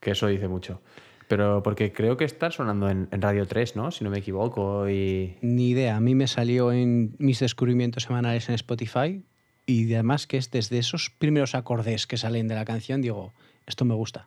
[0.00, 0.82] Que eso dice mucho.
[1.30, 3.92] Pero porque creo que está sonando en, en Radio 3, ¿no?
[3.92, 4.90] Si no me equivoco.
[4.90, 9.22] Y Ni idea, a mí me salió en mis descubrimientos semanales en Spotify
[9.64, 13.32] y además que es desde esos primeros acordes que salen de la canción, digo,
[13.68, 14.26] esto me gusta.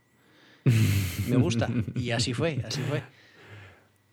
[1.27, 1.67] me gusta.
[1.93, 3.03] Y así fue, así fue.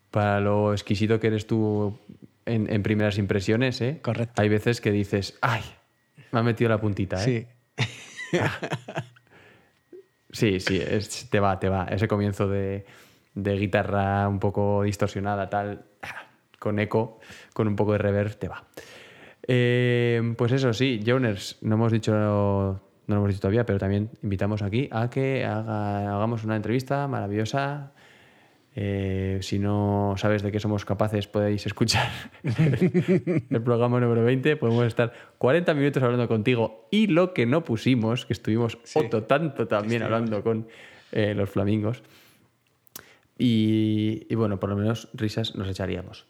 [0.09, 1.97] para lo exquisito que eres tú
[2.45, 3.99] en, en primeras impresiones, ¿eh?
[4.01, 4.41] Correcto.
[4.41, 5.61] Hay veces que dices, ¡ay!
[6.33, 7.47] Me ha metido la puntita, ¿eh?
[7.77, 7.87] Sí.
[10.31, 11.85] Sí, sí, es- te va, te va.
[11.85, 12.85] Ese comienzo de,
[13.35, 15.83] de guitarra un poco distorsionada, tal,
[16.59, 17.19] con eco,
[17.53, 18.63] con un poco de reverb, te va.
[19.47, 24.09] Eh, pues eso, sí, Joners, no hemos dicho, no lo hemos dicho todavía, pero también
[24.21, 27.91] invitamos aquí a que haga- hagamos una entrevista maravillosa.
[28.73, 32.09] Eh, si no sabes de qué somos capaces, podéis escuchar
[32.43, 34.55] el programa número 20.
[34.55, 39.67] Podemos estar 40 minutos hablando contigo y lo que no pusimos, que estuvimos otro tanto
[39.67, 40.67] también hablando con
[41.11, 42.01] eh, los flamingos.
[43.37, 46.27] Y, y bueno, por lo menos risas nos echaríamos.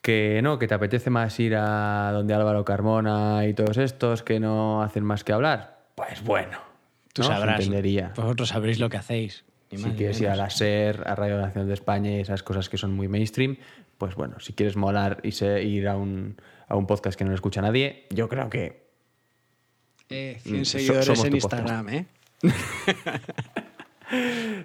[0.00, 4.40] Que no, que te apetece más ir a donde Álvaro Carmona y todos estos que
[4.40, 5.86] no hacen más que hablar.
[5.94, 6.58] Pues bueno,
[7.12, 7.68] Tú sabrás.
[8.16, 9.44] Vosotros sabréis lo que hacéis.
[9.70, 12.78] Si quieres ir a la SER, a Radio Nacional de España y esas cosas que
[12.78, 13.56] son muy mainstream,
[13.98, 16.36] pues bueno, si quieres molar y se- ir a un,
[16.68, 18.86] a un podcast que no lo escucha nadie, yo creo que
[20.10, 21.34] Eh, Mm, 100 so- seguidores en podcast.
[21.34, 22.06] Instagram, ¿eh?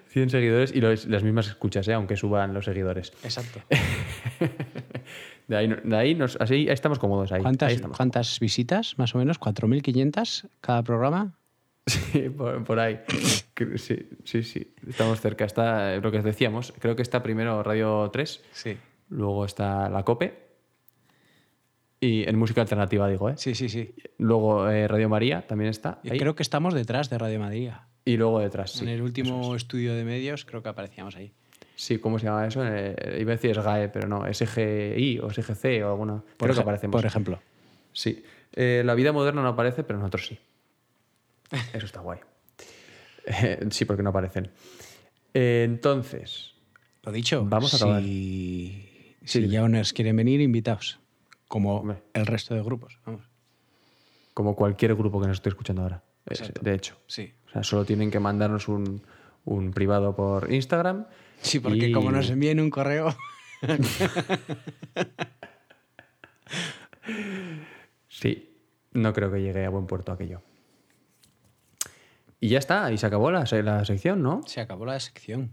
[0.08, 1.93] 100 seguidores y los- las mismas escuchas, ¿eh?
[1.93, 3.12] aunque suban los seguidores.
[3.24, 3.60] Exacto.
[5.47, 7.34] De ahí, de ahí nos, así ahí estamos cómodos.
[7.34, 7.97] Ahí, ¿Cuántas, ahí estamos.
[7.97, 9.38] ¿Cuántas visitas, más o menos?
[9.41, 11.34] ¿4.500 cada programa?
[11.86, 13.01] Sí, por, por ahí.
[13.75, 14.73] Sí, sí, sí.
[14.88, 15.45] Estamos cerca.
[15.45, 16.73] Está eh, lo que os decíamos.
[16.79, 18.77] Creo que está primero Radio 3, Sí.
[19.09, 20.43] luego está La Cope.
[21.99, 23.36] Y en música alternativa, digo, ¿eh?
[23.38, 23.95] Sí, sí, sí.
[24.17, 25.99] Luego eh, Radio María también está.
[26.03, 26.19] Y ahí.
[26.19, 27.71] creo que estamos detrás de Radio Madrid.
[28.05, 28.84] Y luego detrás, sí.
[28.84, 29.61] en el último es.
[29.63, 31.31] estudio de medios creo que aparecíamos ahí.
[31.75, 32.61] Sí, ¿cómo se llama eso?
[32.65, 36.21] Eh, iba a decir SGAE, pero no, SGI o SGC o alguna.
[36.38, 36.93] Por, creo que aparecemos.
[36.95, 37.39] por ejemplo.
[37.93, 38.23] Sí.
[38.53, 40.38] Eh, la vida moderna no aparece, pero nosotros sí.
[41.73, 42.19] Eso está guay.
[43.25, 44.51] Eh, sí, porque no aparecen.
[45.33, 46.53] Eh, entonces,
[47.03, 48.01] Lo dicho, Vamos a acabar.
[48.01, 49.47] si, Sí, si.
[49.49, 50.99] Yaoners quieren venir, invitaos.
[51.47, 52.03] Como Hombre.
[52.13, 52.99] el resto de grupos.
[53.05, 53.23] Vamos.
[54.33, 56.03] como cualquier grupo que nos esté escuchando ahora.
[56.25, 56.61] eh, Exacto.
[56.63, 56.97] de hecho.
[57.07, 57.31] Sí.
[57.47, 59.03] O sea, solo tienen que mandarnos un,
[59.45, 61.05] un privado por Instagram.
[61.41, 63.15] Sí, porque y- como nos envíen un correo.
[68.07, 68.55] Sí,
[68.93, 70.41] no creo que llegue a buen puerto aquello.
[72.43, 74.41] Y ya está, y se acabó la, la sección, ¿no?
[74.45, 75.51] Se acabó la sección.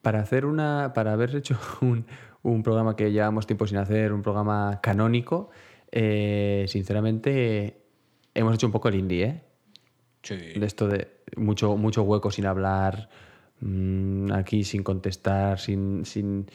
[0.00, 0.92] Para hacer una.
[0.94, 2.06] Para haber hecho un,
[2.42, 5.50] un programa que llevamos tiempo sin hacer, un programa canónico,
[5.90, 7.82] eh, sinceramente
[8.34, 9.42] hemos hecho un poco el indie, ¿eh?
[10.22, 10.36] Sí.
[10.36, 13.08] De esto de mucho, mucho hueco sin hablar,
[13.60, 16.46] mm, aquí sin contestar, sin, sin.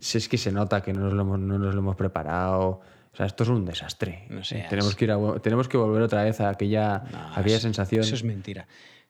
[0.00, 2.80] Si es que se nota que no nos lo hemos, no nos lo hemos preparado.
[3.12, 4.26] O sea, esto es un desastre.
[4.30, 7.56] No seas- tenemos, que ir a- tenemos que volver otra vez a aquella, No, aquella
[7.56, 8.02] eso- sensación.
[8.02, 8.66] Eso es mentira.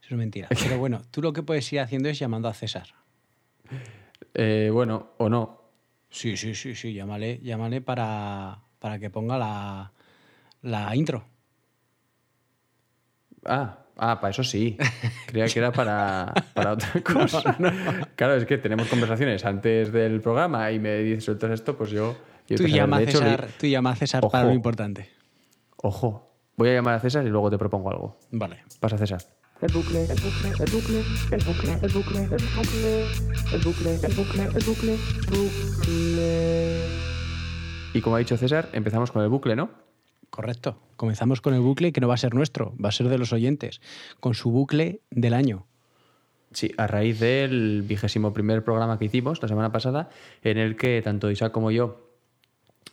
[0.07, 0.49] Eso es mentira.
[0.63, 2.87] Pero bueno, tú lo que puedes ir haciendo es llamando a César.
[4.35, 5.63] Eh, bueno, o no.
[6.09, 6.93] Sí, sí, sí, sí.
[6.93, 9.93] Llámale, llámale para, para que ponga la,
[10.63, 11.25] la intro.
[13.45, 14.79] Ah, ah, para eso sí.
[15.27, 17.57] Creía que era para, para otra cosa.
[18.15, 22.17] Claro, es que tenemos conversaciones antes del programa y me dices sueltas esto, pues yo.
[22.47, 25.11] yo Tú llama, hecho, César, tú llama a César para lo importante.
[25.79, 28.21] Ojo, voy a llamar a César y luego te propongo algo.
[28.31, 28.63] Vale.
[28.79, 29.21] Pasa, César.
[29.63, 30.99] El bucle, el bucle, el bucle,
[31.33, 33.05] el bucle, el bucle, el bucle,
[33.53, 34.97] el bucle, el bucle, el bucle,
[35.31, 36.85] bucle.
[37.95, 39.71] Y como ha dicho César, empezamos con el bucle, ¿no?
[40.29, 40.79] Correcto.
[40.97, 43.33] Comenzamos con el bucle que no va a ser nuestro, va a ser de los
[43.33, 43.81] oyentes,
[44.21, 45.67] con su bucle del año.
[46.53, 50.11] Sí, a raíz del vigésimo primer programa que hicimos la semana pasada,
[50.43, 52.06] en el que tanto Isaac como yo,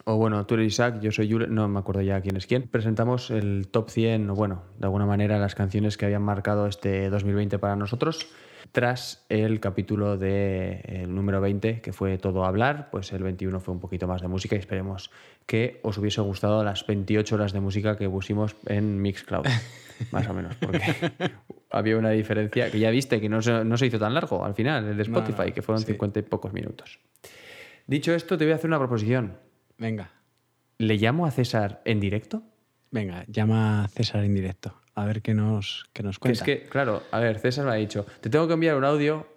[0.06, 2.64] o bueno, tú eres Isaac, yo soy Yule, no me acuerdo ya quién es quién,
[2.64, 7.10] presentamos el top 100, o bueno, de alguna manera las canciones que habían marcado este
[7.10, 8.28] 2020 para nosotros.
[8.72, 13.74] Tras el capítulo de el número 20, que fue todo hablar, pues el 21 fue
[13.74, 15.12] un poquito más de música y esperemos
[15.46, 19.46] que os hubiese gustado las 28 horas de música que pusimos en Mixcloud,
[20.12, 20.82] más o menos, porque
[21.70, 24.56] había una diferencia que ya viste que no se, no se hizo tan largo al
[24.56, 25.88] final, el de No, Spotify, no, que fueron sí.
[25.88, 27.00] 50 y pocos minutos.
[27.86, 29.38] Dicho esto, te voy a hacer una proposición.
[29.78, 30.12] Venga,
[30.78, 32.44] ¿Le llamo a César en directo?
[32.92, 34.80] venga, llama a César en directo.
[34.96, 36.40] A ver qué nos, qué nos Que cuenta.
[36.40, 39.28] es que, claro, a ver, César me ha dicho, te tengo que enviar un audio,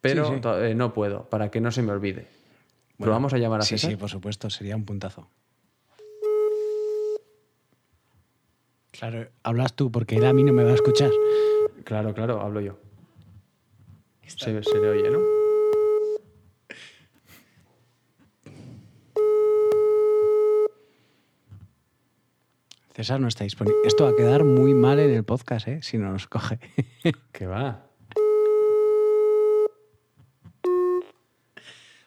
[0.00, 0.48] pero Sí, sí.
[0.64, 2.26] eh, no puedo, para que no se me olvide.
[2.96, 3.90] Bueno, ¿Lo vamos a llamar a sí, César?
[3.90, 5.28] Sí, por supuesto, sería un puntazo.
[8.90, 11.10] Claro, hablas tú porque él a mí no me va a escuchar.
[11.84, 12.78] Claro, claro, hablo yo.
[14.26, 15.37] Se, se le oye, ¿no?
[22.98, 23.78] César no está disponible.
[23.84, 25.78] Esto va a quedar muy mal en el podcast, ¿eh?
[25.82, 26.58] Si no nos coge.
[27.32, 27.84] Que va.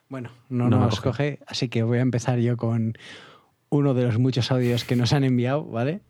[0.10, 1.38] bueno, no, nos coge.
[1.38, 2.98] coge, así que voy a empezar yo con
[3.70, 6.02] uno de los muchos audios que nos han enviado, ¿vale?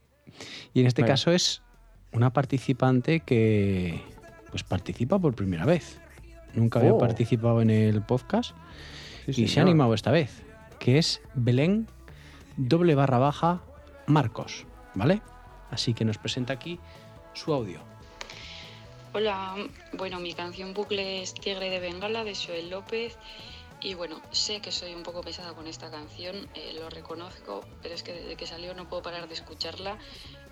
[0.73, 1.61] Y en este caso es
[2.11, 4.01] una participante que
[4.49, 5.99] pues participa por primera vez.
[6.55, 6.97] Nunca había Oh.
[6.97, 8.55] participado en el podcast
[9.29, 10.41] Sí, y se ha animado esta vez,
[10.79, 11.85] que es Belén
[12.57, 13.61] doble barra baja
[14.07, 14.65] Marcos,
[14.95, 15.21] ¿vale?
[15.69, 16.79] Así que nos presenta aquí
[17.33, 17.79] su audio.
[19.13, 19.55] Hola,
[19.93, 23.17] bueno, mi canción bucle es Tigre de Bengala de Joel López.
[23.83, 27.95] Y bueno, sé que soy un poco pesada con esta canción, eh, lo reconozco, pero
[27.95, 29.97] es que desde que salió no puedo parar de escucharla.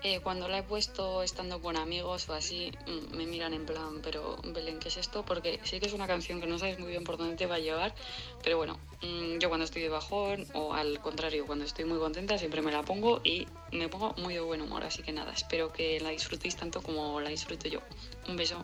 [0.02, 4.02] Eh, cuando la he puesto estando con amigos o así, mm, me miran en plan,
[4.02, 5.24] pero Belén, ¿qué es esto?
[5.24, 7.56] Porque sí que es una canción que no sabes muy bien por dónde te va
[7.56, 7.94] a llevar,
[8.42, 12.38] pero bueno, mm, yo cuando estoy de bajón o al contrario, cuando estoy muy contenta
[12.40, 15.72] siempre me la pongo y me pongo muy de buen humor, así que nada, espero
[15.72, 17.82] que la disfrutéis tanto como la disfruto yo.
[18.28, 18.64] Un beso.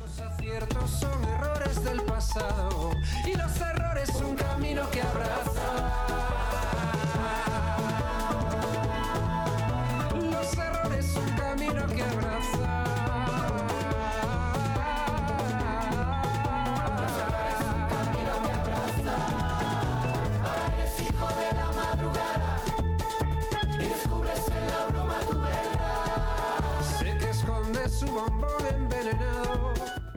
[0.00, 2.90] Los aciertos son errores del pasado
[3.26, 6.57] y los errores un camino que abraza.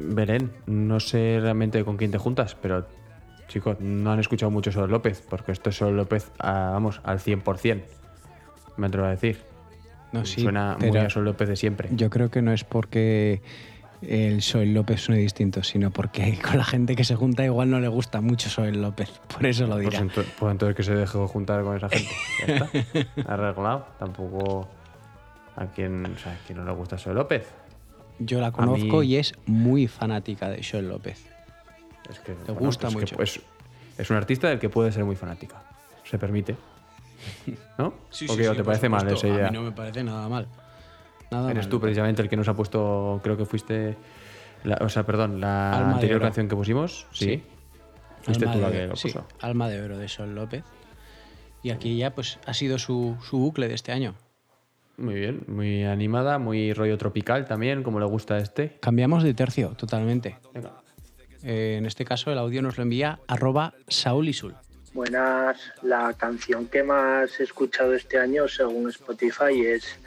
[0.09, 2.87] Belén, no sé realmente con quién te juntas, pero
[3.47, 7.19] chicos, no han escuchado mucho sobre López, porque esto es sobre López, a- vamos, al
[7.19, 7.83] 100%,
[8.77, 9.39] me atrevo a decir.
[10.13, 11.89] No, sí, Suena muy a Sol López de siempre.
[11.93, 13.41] Yo creo que no es porque
[14.01, 17.79] el Soel López suene distinto, sino porque con la gente que se junta igual no
[17.79, 19.09] le gusta mucho Soel López.
[19.33, 20.01] Por eso lo Pues, dirá.
[20.03, 22.09] ento- pues entonces que se deje juntar con esa gente.
[22.47, 23.23] Ya está.
[23.33, 23.87] Arreglado.
[23.99, 24.67] Tampoco
[25.55, 27.47] a quien, o sea, a quien no le gusta Sol López.
[28.25, 31.25] Yo la conozco mí- y es muy fanática de Soel López.
[32.09, 33.15] Es que Te gusta mucho.
[33.15, 33.39] pues,
[33.97, 35.63] es un artista del que puede ser muy fanática.
[36.03, 36.55] Se permite.
[37.77, 37.87] ¿no?
[37.87, 38.49] ¿O qué?
[38.49, 39.47] ¿O te parece mal esa idea?
[39.47, 40.47] A mí no me parece nada mal.
[41.29, 41.69] Nada Eres mal.
[41.69, 43.95] tú precisamente el que nos ha puesto, creo que fuiste,
[44.63, 47.25] la- o sea, perdón, la Alma anterior canción que pusimos, sí.
[47.25, 47.43] Sí.
[48.23, 49.25] Fuiste Alma tú la de- que lo sí, puso.
[49.39, 50.63] Alma de Oro de Sol López.
[51.63, 54.15] Y aquí ya pues ha sido su, su bucle de este año.
[54.97, 58.77] Muy bien, muy animada, muy rollo tropical también, como le gusta a este.
[58.81, 60.37] Cambiamos de tercio totalmente.
[60.53, 60.73] Venga.
[61.43, 64.55] Eh, en este caso el audio nos lo envía arroba Saulisul.
[64.93, 69.97] Buenas, la canción que más he escuchado este año según Spotify es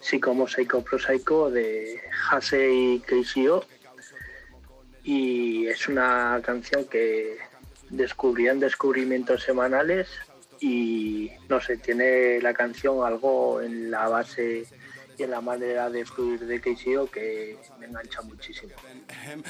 [0.00, 3.64] Psicomo Psycho Pro Psycho de Hasei Keishio
[5.04, 7.38] y es una canción que
[7.90, 10.08] descubrí en descubrimientos semanales
[10.62, 14.64] y no sé, tiene la canción algo en la base
[15.18, 18.72] y en la manera de fluir de Keishio que me engancha muchísimo.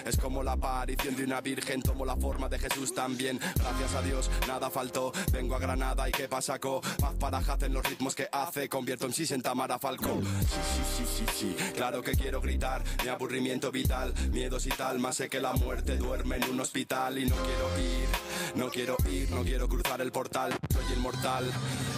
[0.04, 3.38] Es como la aparición de una virgen, tomo la forma de Jesús también.
[3.56, 5.12] Gracias a Dios, nada faltó.
[5.32, 6.80] Vengo a Granada y qué pasa, co.
[6.80, 8.68] Paz para en los ritmos que hace.
[8.68, 10.20] Convierto en sí en Tamara Falcó.
[10.40, 11.72] Sí, sí, sí, sí, sí.
[11.74, 12.82] Claro que quiero gritar.
[13.02, 14.98] Mi aburrimiento vital, miedos y tal.
[14.98, 18.08] Más sé que la muerte duerme en un hospital y no quiero ir.
[18.54, 20.52] No quiero ir, no quiero cruzar el portal.
[20.72, 21.50] Soy inmortal.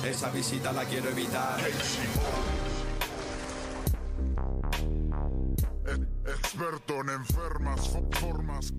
[0.05, 1.61] Esa visita la quiero evitar.
[6.45, 8.73] Experto en enfermas fo- formas.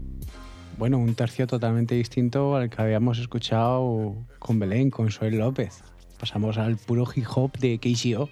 [0.77, 5.83] Bueno, un tercio totalmente distinto al que habíamos escuchado con Belén, con Soel López.
[6.19, 8.29] Pasamos al puro hip hop de KCO.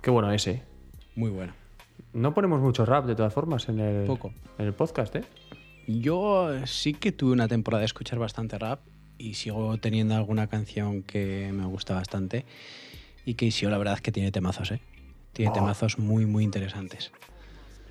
[0.00, 0.62] Qué bueno ese.
[1.16, 1.52] Muy bueno.
[2.14, 4.32] No ponemos mucho rap, de todas formas, en el, Poco.
[4.58, 5.24] En el podcast, ¿eh?
[5.86, 8.80] Yo sí que tuve una temporada de escuchar bastante rap
[9.18, 12.46] y sigo teniendo alguna canción que me gusta bastante.
[13.26, 14.80] Y que sí, la verdad es que tiene temazos, ¿eh?
[15.34, 15.54] Tiene Oh.
[15.54, 17.12] temazos muy, muy interesantes.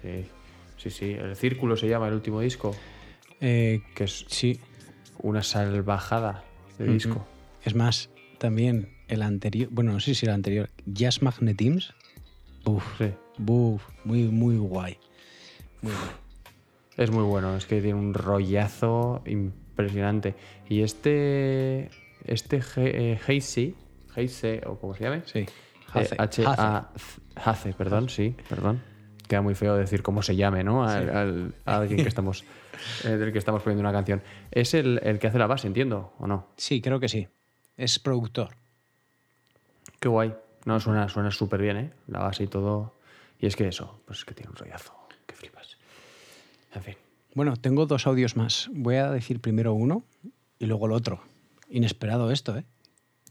[0.02, 0.26] Sí,
[0.78, 1.12] sí, sí.
[1.12, 2.76] El Círculo se llama el último disco,
[3.40, 4.60] Eh, que es sí.
[5.20, 6.44] una salvajada
[6.78, 7.26] de disco.
[7.64, 11.94] Es más, también el anterior, bueno, no sé si el anterior, Jazz Magnetims.
[12.66, 13.12] Uf, Sí.
[13.38, 14.98] buf, muy, muy guay.
[15.82, 16.12] Muy guay.
[16.98, 20.34] Es muy bueno, es que tiene un rollazo impresionante.
[20.68, 21.90] Y este.
[22.26, 23.76] Este eh, Heisey,
[24.66, 25.22] o como se llame.
[25.26, 25.40] Sí.
[25.40, 25.48] Eh,
[25.94, 26.16] Hace.
[26.18, 26.90] H A
[27.36, 28.82] Hace, perdón, sí, perdón.
[29.28, 30.84] Queda muy feo decir cómo se llame, ¿no?
[30.88, 32.44] Al, al- a alguien que estamos,
[33.04, 34.22] eh, del que estamos poniendo una canción.
[34.52, 36.48] Es el, el que hace la base, entiendo, ¿o no?
[36.58, 37.28] Sí, creo que sí.
[37.76, 38.50] Es productor.
[40.00, 40.34] Qué guay.
[40.66, 41.92] No, suena suena súper bien, ¿eh?
[42.08, 42.94] La base y todo.
[43.40, 44.94] Y es que eso, pues es que tiene un rollazo.
[45.26, 45.78] Que flipas.
[46.74, 46.96] En fin.
[47.36, 48.70] Bueno, tengo dos audios más.
[48.74, 50.04] Voy a decir primero uno
[50.60, 51.22] y luego el otro.
[51.70, 52.64] Inesperado esto, ¿eh?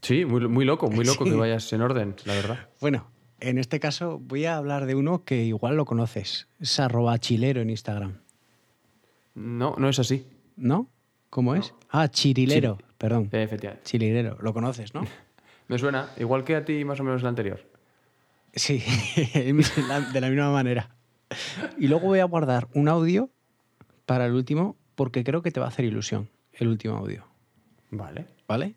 [0.01, 1.31] Sí, muy, muy loco, muy loco Sí.
[1.31, 2.69] que vayas en orden, la verdad.
[2.79, 3.07] Bueno,
[3.39, 6.47] en este caso voy a hablar de uno que igual lo conoces.
[6.59, 8.19] Es arroba chilero en Instagram.
[9.35, 10.25] No, no es así.
[10.55, 10.89] ¿No?
[11.29, 11.73] ¿Cómo es?
[11.89, 12.79] Ah, chirilero.
[12.97, 13.29] Perdón.
[13.31, 13.85] Eh, efectivamente.
[13.85, 14.37] Chirilero.
[14.41, 15.01] Lo conoces, ¿no?
[15.67, 17.59] Me suena, igual que a ti más o menos el anterior.
[18.53, 18.83] Sí,
[19.33, 20.95] de la misma manera.
[21.77, 23.29] Y luego voy a guardar un audio
[24.05, 27.27] para el último porque creo que te va a hacer ilusión el último audio.
[27.91, 28.25] Vale.
[28.47, 28.75] ¿Vale?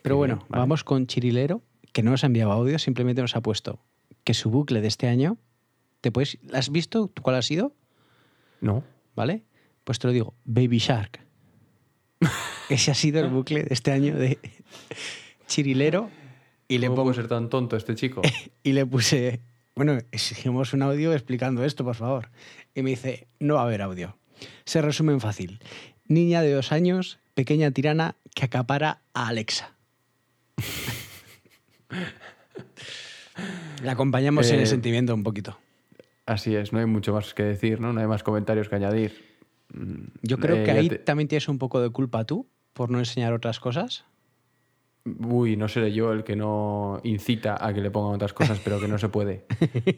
[0.00, 0.60] Pero bueno, vale.
[0.60, 1.60] vamos con Chirilero,
[1.92, 3.80] que no nos ha enviado audio, simplemente nos ha puesto
[4.24, 5.38] que su bucle de este año,
[6.00, 7.10] ¿te puedes, ¿la has visto?
[7.22, 7.74] ¿Cuál ha sido?
[8.60, 8.84] No.
[9.14, 9.44] ¿Vale?
[9.84, 11.20] Pues te lo digo, Baby Shark.
[12.68, 14.38] Ese ha sido el bucle de este año de
[15.46, 16.10] Chirilero
[16.68, 18.20] y le, ¿Cómo pongo, puede ser tan tonto este chico?
[18.62, 19.40] y le puse,
[19.74, 22.30] bueno, exigimos un audio explicando esto, por favor.
[22.74, 24.18] Y me dice, no va a haber audio.
[24.64, 25.60] Se resume en fácil.
[26.06, 29.74] Niña de dos años, pequeña tirana que acapara a Alexa.
[33.82, 35.58] Le acompañamos en Eh, el sentimiento un poquito.
[36.26, 37.92] Así es, no hay mucho más que decir, ¿no?
[37.92, 39.12] No hay más comentarios que añadir.
[39.72, 42.90] Mm, Yo creo eh, que ahí te- también tienes un poco de culpa tú por
[42.90, 44.04] no enseñar otras cosas.
[45.04, 48.78] Uy, no seré yo el que no incita a que le pongan otras cosas, pero
[48.78, 49.46] que no se puede.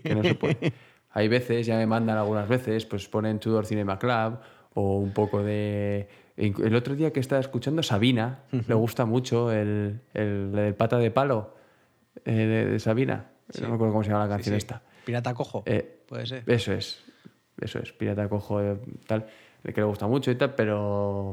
[0.04, 0.72] Que no se puede.
[1.12, 4.38] Hay veces, ya me mandan algunas veces, pues ponen Tudor Cinema Club
[4.74, 6.08] o un poco de...
[6.36, 11.10] El otro día que estaba escuchando Sabina, le gusta mucho el, el, el pata de
[11.10, 11.56] palo
[12.24, 13.29] eh, de, de Sabina.
[13.60, 14.58] No me acuerdo cómo se llama la canción sí.
[14.58, 14.82] esta.
[15.04, 15.62] Pirata cojo.
[15.66, 16.44] Eh, Puede ser.
[16.46, 17.02] Eso es,
[17.60, 18.76] eso es, Pirata Cojo, eh,
[19.06, 19.26] tal,
[19.62, 21.32] que le gusta mucho y tal, pero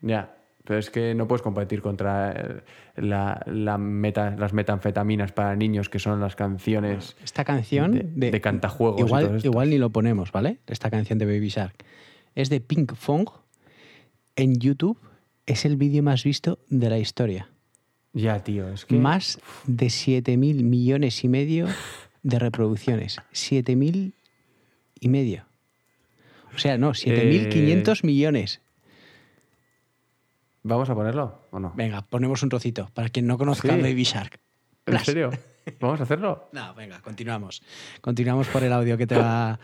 [0.00, 2.62] ya, pero es que no puedes competir contra eh,
[2.96, 8.30] la, la meta, las metanfetaminas para niños, que son las canciones Esta canción de, de,
[8.30, 9.00] de cantajuegos.
[9.00, 10.58] igual, igual ni lo ponemos, ¿vale?
[10.66, 11.74] Esta canción de Baby Shark.
[12.34, 13.28] Es de Pink Fong.
[14.36, 14.98] En YouTube
[15.46, 17.48] es el vídeo más visto de la historia.
[18.14, 18.94] Ya, tío, es que...
[18.94, 21.66] Más de 7.000 millones y medio
[22.22, 23.18] de reproducciones.
[23.32, 24.12] 7.000
[25.00, 25.44] y medio.
[26.54, 28.60] O sea, no, 7.500 Eh, millones.
[30.62, 31.72] ¿Vamos a ponerlo o no?
[31.76, 33.74] Venga, ponemos un trocito para quien no conozca Sí.
[33.74, 34.38] a Baby Shark.
[34.86, 35.30] ¿En serio?
[35.80, 36.48] ¿Vamos a hacerlo?
[36.52, 37.62] No, venga, continuamos.
[38.00, 39.58] Continuamos por el audio que te va,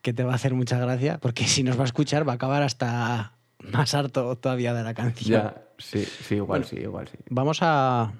[0.00, 2.36] que te va a hacer mucha gracia, porque si nos va a escuchar va a
[2.36, 3.34] acabar hasta
[3.70, 5.42] más harto todavía de la canción.
[5.42, 6.64] Ya, sí, sí, igual Bueno.
[6.64, 7.16] sí, igual sí.
[7.30, 8.12] Vamos a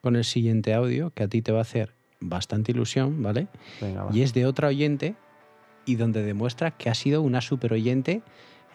[0.00, 3.48] con el siguiente audio, que a ti te va a hacer bastante ilusión, ¿vale?
[3.80, 4.10] Venga, va.
[4.14, 5.14] Y es de otra oyente
[5.84, 8.22] y donde demuestra que ha sido una super oyente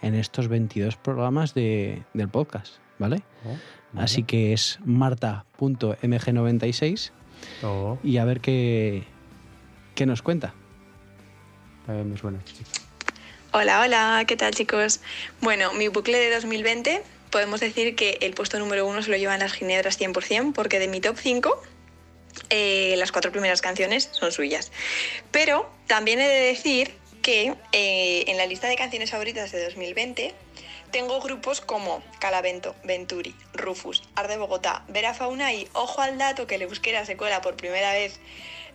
[0.02, 3.24] en estos 22 programas de- del podcast, ¿vale?
[3.46, 3.56] Oh,
[4.00, 7.12] Así que es marta.mg96
[7.64, 9.04] Oh, y a ver qué,
[9.96, 10.54] qué nos cuenta.
[11.86, 12.40] también me suena.
[13.56, 15.00] Hola, hola, ¿qué tal chicos?
[15.40, 19.42] Bueno, mi bucle de 2020 podemos decir que el puesto número uno se lo llevan
[19.42, 21.62] las Ginebras 100% porque de mi top 5
[22.50, 24.72] eh, las cuatro primeras canciones son suyas.
[25.30, 30.34] Pero también he de decir que eh, en la lista de canciones favoritas de 2020
[30.90, 36.56] tengo grupos como Calavento, Venturi, Rufus, Arde Bogotá, Vera Fauna y ojo al dato que
[36.56, 38.20] el euskera se cuela por primera vez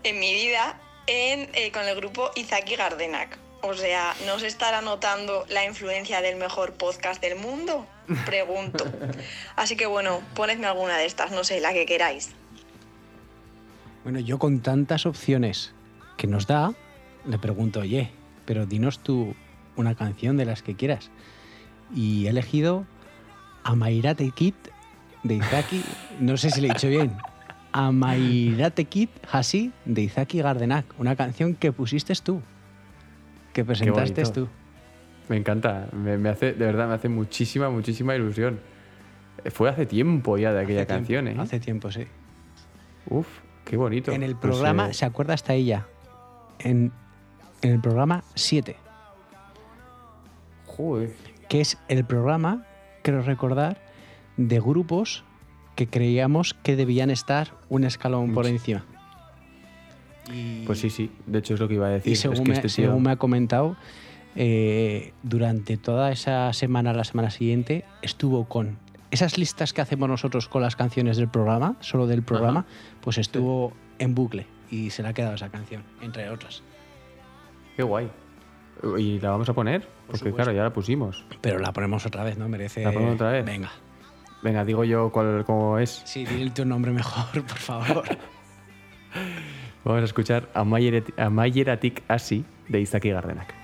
[0.04, 3.47] en mi vida eh, con el grupo Izaki Gardenak.
[3.60, 7.86] O sea, ¿no se estará notando la influencia del mejor podcast del mundo?
[8.24, 8.84] Pregunto.
[9.56, 12.30] Así que bueno, ponedme alguna de estas, no sé, la que queráis.
[14.04, 15.74] Bueno, yo con tantas opciones
[16.16, 16.72] que nos da,
[17.26, 18.10] le pregunto, oye,
[18.46, 19.34] pero dinos tú
[19.76, 21.10] una canción de las que quieras.
[21.94, 22.86] Y he elegido
[23.64, 24.54] Amairate Kid
[25.24, 25.82] de Izaki,
[26.20, 27.16] no sé si le he dicho bien,
[27.72, 32.40] Amairate Kid Hasi de Izaki Gardenak, una canción que pusiste tú,
[33.52, 34.48] que presentaste tú.
[35.28, 38.60] Me encanta, me, me hace, de verdad, me hace muchísima, muchísima ilusión.
[39.44, 41.44] Eh, Fue hace tiempo ya de aquella Hace canción, tiempo, ¿eh?
[41.44, 42.06] Hace tiempo, sí.
[43.10, 43.26] Uf,
[43.64, 44.10] qué bonito.
[44.12, 45.86] En el Pues, programa, eh, se acuerda hasta ella,
[46.58, 46.92] en,
[47.62, 48.76] en el programa 7,
[50.66, 51.12] joder.
[51.48, 52.64] que es el programa,
[53.02, 53.80] creo recordar,
[54.36, 55.24] de grupos
[55.74, 58.52] que creíamos que debían estar un escalón por Sí.
[60.66, 62.10] Pues sí, sí, de hecho es lo que iba a decir.
[62.10, 63.76] Y es según, que me, este tío- según me ha comentado,
[64.36, 68.78] eh, durante toda esa semana, la semana siguiente, estuvo con
[69.10, 72.66] esas listas que hacemos nosotros con las canciones del programa, solo del programa,
[73.00, 76.62] pues estuvo en bucle y se le ha quedado esa canción, entre otras.
[77.76, 78.10] Qué guay.
[78.98, 79.88] ¿Y la vamos a poner?
[80.06, 80.36] Porque supuesto.
[80.36, 81.24] claro, ya la pusimos.
[81.40, 82.48] Pero la ponemos otra vez, ¿no?
[82.48, 82.84] Merece.
[82.84, 83.44] ¿La ponemos otra vez?
[83.44, 83.70] Venga.
[84.42, 86.02] Venga, digo yo cuál, cómo es.
[86.04, 88.04] Sí, dile tu nombre mejor, por favor.
[89.84, 93.57] Vamos a escuchar Amaieratik hasi de Izaki Gardenak.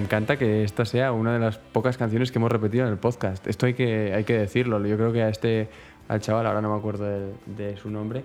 [0.00, 3.46] Encanta que esta sea una de las pocas canciones que hemos repetido en el podcast.
[3.46, 4.84] Esto hay que, hay que decirlo.
[4.86, 5.68] Yo creo que a este,
[6.08, 8.24] al chaval, ahora no me acuerdo de, de su nombre,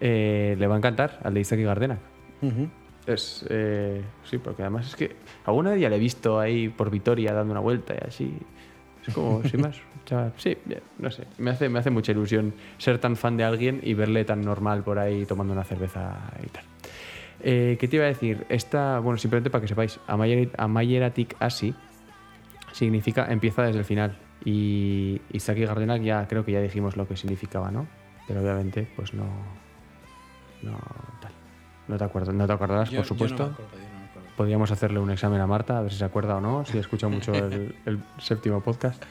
[0.00, 1.98] eh, le va a encantar, al de Izaki Gardenak.
[3.06, 6.90] Es, eh, sí, porque además es que alguna vez ya le he visto ahí por
[6.90, 8.38] Vitoria dando una vuelta y así.
[9.06, 10.32] Es como, sin más, chaval.
[10.36, 10.56] Sí,
[10.98, 11.24] no sé.
[11.38, 14.82] Me hace, me hace mucha ilusión ser tan fan de alguien y verle tan normal
[14.82, 16.64] por ahí tomando una cerveza y tal.
[17.46, 18.46] Eh, ¿Qué te iba a decir?
[18.48, 21.74] Esta, bueno, simplemente para que sepáis, Amayer- Amayeratik Asi
[22.72, 24.16] significa empieza desde el final.
[24.44, 27.86] Y Isaki Gardenak ya creo que ya dijimos lo que significaba, ¿no?
[28.26, 29.26] Pero obviamente, pues no.
[30.62, 30.78] No,
[31.20, 31.32] tal.
[31.86, 33.46] No te, acuerdas, no te acordarás, Yo- por yo no supuesto.
[33.46, 34.28] me acuerdo, yo no me acuerdo.
[34.36, 37.08] Podríamos hacerle un examen a Marta, a ver si se acuerda o no, si escucha
[37.08, 39.02] mucho el, el séptimo podcast.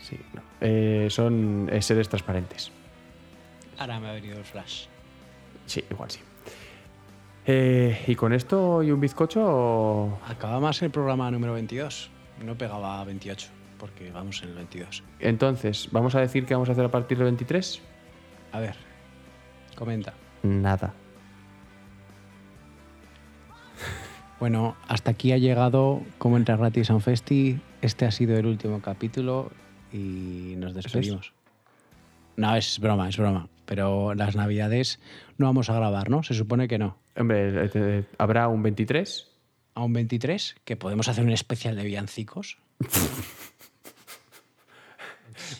[0.00, 0.40] Sí, no.
[0.62, 2.72] Eh, son eh, seres transparentes.
[3.78, 4.86] Ahora me ha venido el flash.
[5.66, 6.20] Sí, igual sí.
[7.46, 9.40] Eh, ¿Y con esto y un bizcocho?
[9.44, 12.10] o- Acaba más el programa número 22.
[12.44, 15.02] No pegaba a 28, porque vamos en el 22.
[15.20, 17.80] Entonces, ¿vamos a decir qué vamos a hacer a partir del 23?
[18.52, 18.76] A ver,
[19.76, 20.14] comenta.
[20.42, 20.94] Nada.
[24.40, 27.60] Bueno, hasta aquí ha llegado Como entra gratis a un festi.
[27.80, 29.52] Este ha sido el último capítulo
[29.92, 31.32] y nos despedimos.
[32.36, 33.48] No, es broma, es broma.
[33.66, 34.98] Pero las navidades
[35.38, 36.24] no vamos a grabar, ¿no?
[36.24, 36.96] Se supone que no.
[37.16, 39.28] Hombre, eh, te- ¿habrá un 23?
[39.74, 42.58] A un 23, que podemos hacer un especial de villancicos.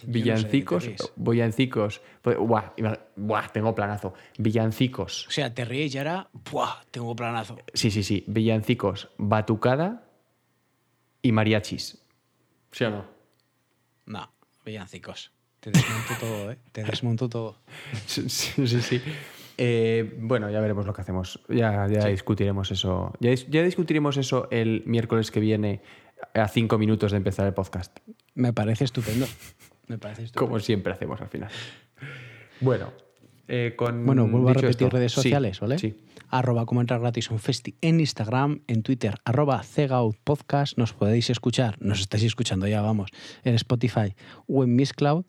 [0.05, 2.01] Villancicos, no villancicos.
[2.21, 2.73] pues, Buah,
[3.17, 4.15] buah, tengo planazo.
[4.39, 5.27] Villancicos.
[5.29, 6.83] O sea, te ríes y ahora, ¡buah!
[6.91, 7.59] Tengo planazo.
[7.73, 8.25] Sí, sí, sí.
[8.27, 10.05] Villancicos, batucada
[11.23, 11.99] y mariachis.
[12.71, 13.07] ¿Sí o no?
[14.07, 14.33] No,
[14.65, 15.33] villancicos.
[15.61, 16.59] Te desmonto todo, ¿eh?
[16.73, 17.57] Te desmonto todo.
[18.07, 19.01] Sí, sí, sí.
[19.63, 19.67] Sí.
[19.69, 21.41] Eh, bueno, ya veremos lo que hacemos.
[21.49, 22.09] Ya, ya Sí.
[22.11, 23.13] discutiremos eso.
[23.21, 25.81] Ya, dis- ya discutiremos eso el miércoles que viene
[26.35, 27.97] a cinco minutos de empezar el podcast.
[28.35, 29.27] Me parece estupendo.
[29.89, 30.47] Me parece estupendo.
[30.49, 31.51] Como siempre hacemos al final.
[32.61, 32.93] Bueno,
[33.49, 35.79] eh, con Bueno, vuelvo a repetir esto- redes sí, sociales, ¿vale?
[35.79, 35.97] Sí.
[36.29, 40.79] Arroba como entrar gratis un festi en Instagram, en Twitter, arroba Cegout Podcast.
[40.79, 43.11] Nos podéis escuchar, nos estáis escuchando ya, vamos,
[43.45, 44.15] en Spotify
[44.47, 45.27] o en Miss Cloud.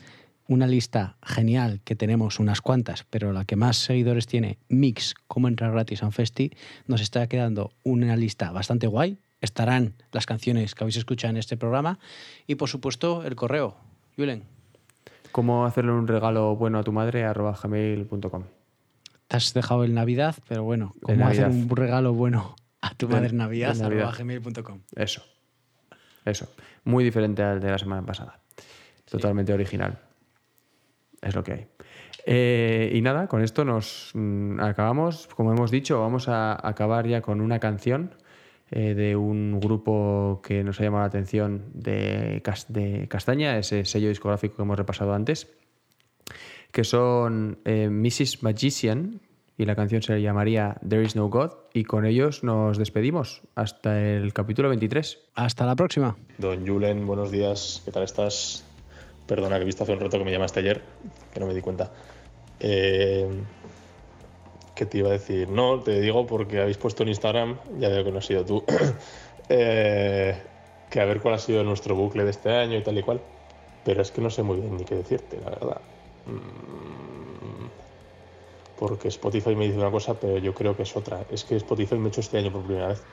[0.47, 5.47] Una lista genial que tenemos unas cuantas, pero la que más seguidores tiene, Mix, como
[5.47, 6.51] entrar gratis a un festi,
[6.85, 9.19] nos está quedando una lista bastante guay.
[9.41, 11.99] Estarán las canciones que habéis escuchado en este programa
[12.47, 13.75] y, por supuesto, el correo.
[14.15, 14.43] Julen,
[15.33, 17.23] ¿Cómo hacerle un regalo bueno a tu madre?
[17.23, 18.43] arroba gmail.com.
[19.27, 23.29] te has dejado el Navidad, pero bueno, ¿cómo hacer un regalo bueno a tu madre
[23.29, 23.75] en Navidad?
[23.75, 24.09] Navidad.
[24.09, 24.81] arroba gmail.com.
[24.95, 25.23] Eso.
[26.23, 26.53] Eso.
[26.83, 28.39] Muy diferente al de la semana pasada.
[29.09, 29.99] Totalmente original.
[31.23, 31.67] Es lo que hay.
[32.25, 35.27] Eh, y nada, con esto nos mm, acabamos.
[35.35, 38.15] Como hemos dicho, vamos a acabar ya con una canción
[38.71, 43.85] eh, de un grupo que nos ha llamado la atención de, Cas- de Castaña, ese
[43.85, 45.47] sello discográfico que hemos repasado antes,
[46.71, 48.41] que son eh, Mrs.
[48.43, 49.21] Magician,
[49.57, 54.01] y la canción se llamaría There is no God, y con ellos nos despedimos hasta
[54.01, 55.19] el capítulo 23.
[55.35, 56.15] Hasta la próxima.
[56.39, 58.65] Don Julen, buenos días, ¿qué tal estás?
[59.25, 60.81] Perdona que he visto hace un rato que me llamaste ayer,
[61.31, 61.91] que no me di cuenta.
[62.59, 63.27] Eh,
[64.75, 65.49] ¿Qué te iba a decir?
[65.49, 68.65] No, te digo porque habéis puesto en Instagram, ya veo que no has sido tú,
[69.49, 70.41] eh,
[70.89, 73.21] que a ver cuál ha sido nuestro bucle de este año y tal y cual.
[73.83, 75.81] Pero es que no sé muy bien ni qué decirte, la verdad.
[76.25, 77.67] Mm,
[78.75, 81.25] Porque Spotify me dice una cosa, pero yo creo que es otra.
[81.29, 83.05] Es que Spotify me ha hecho este año por primera vez.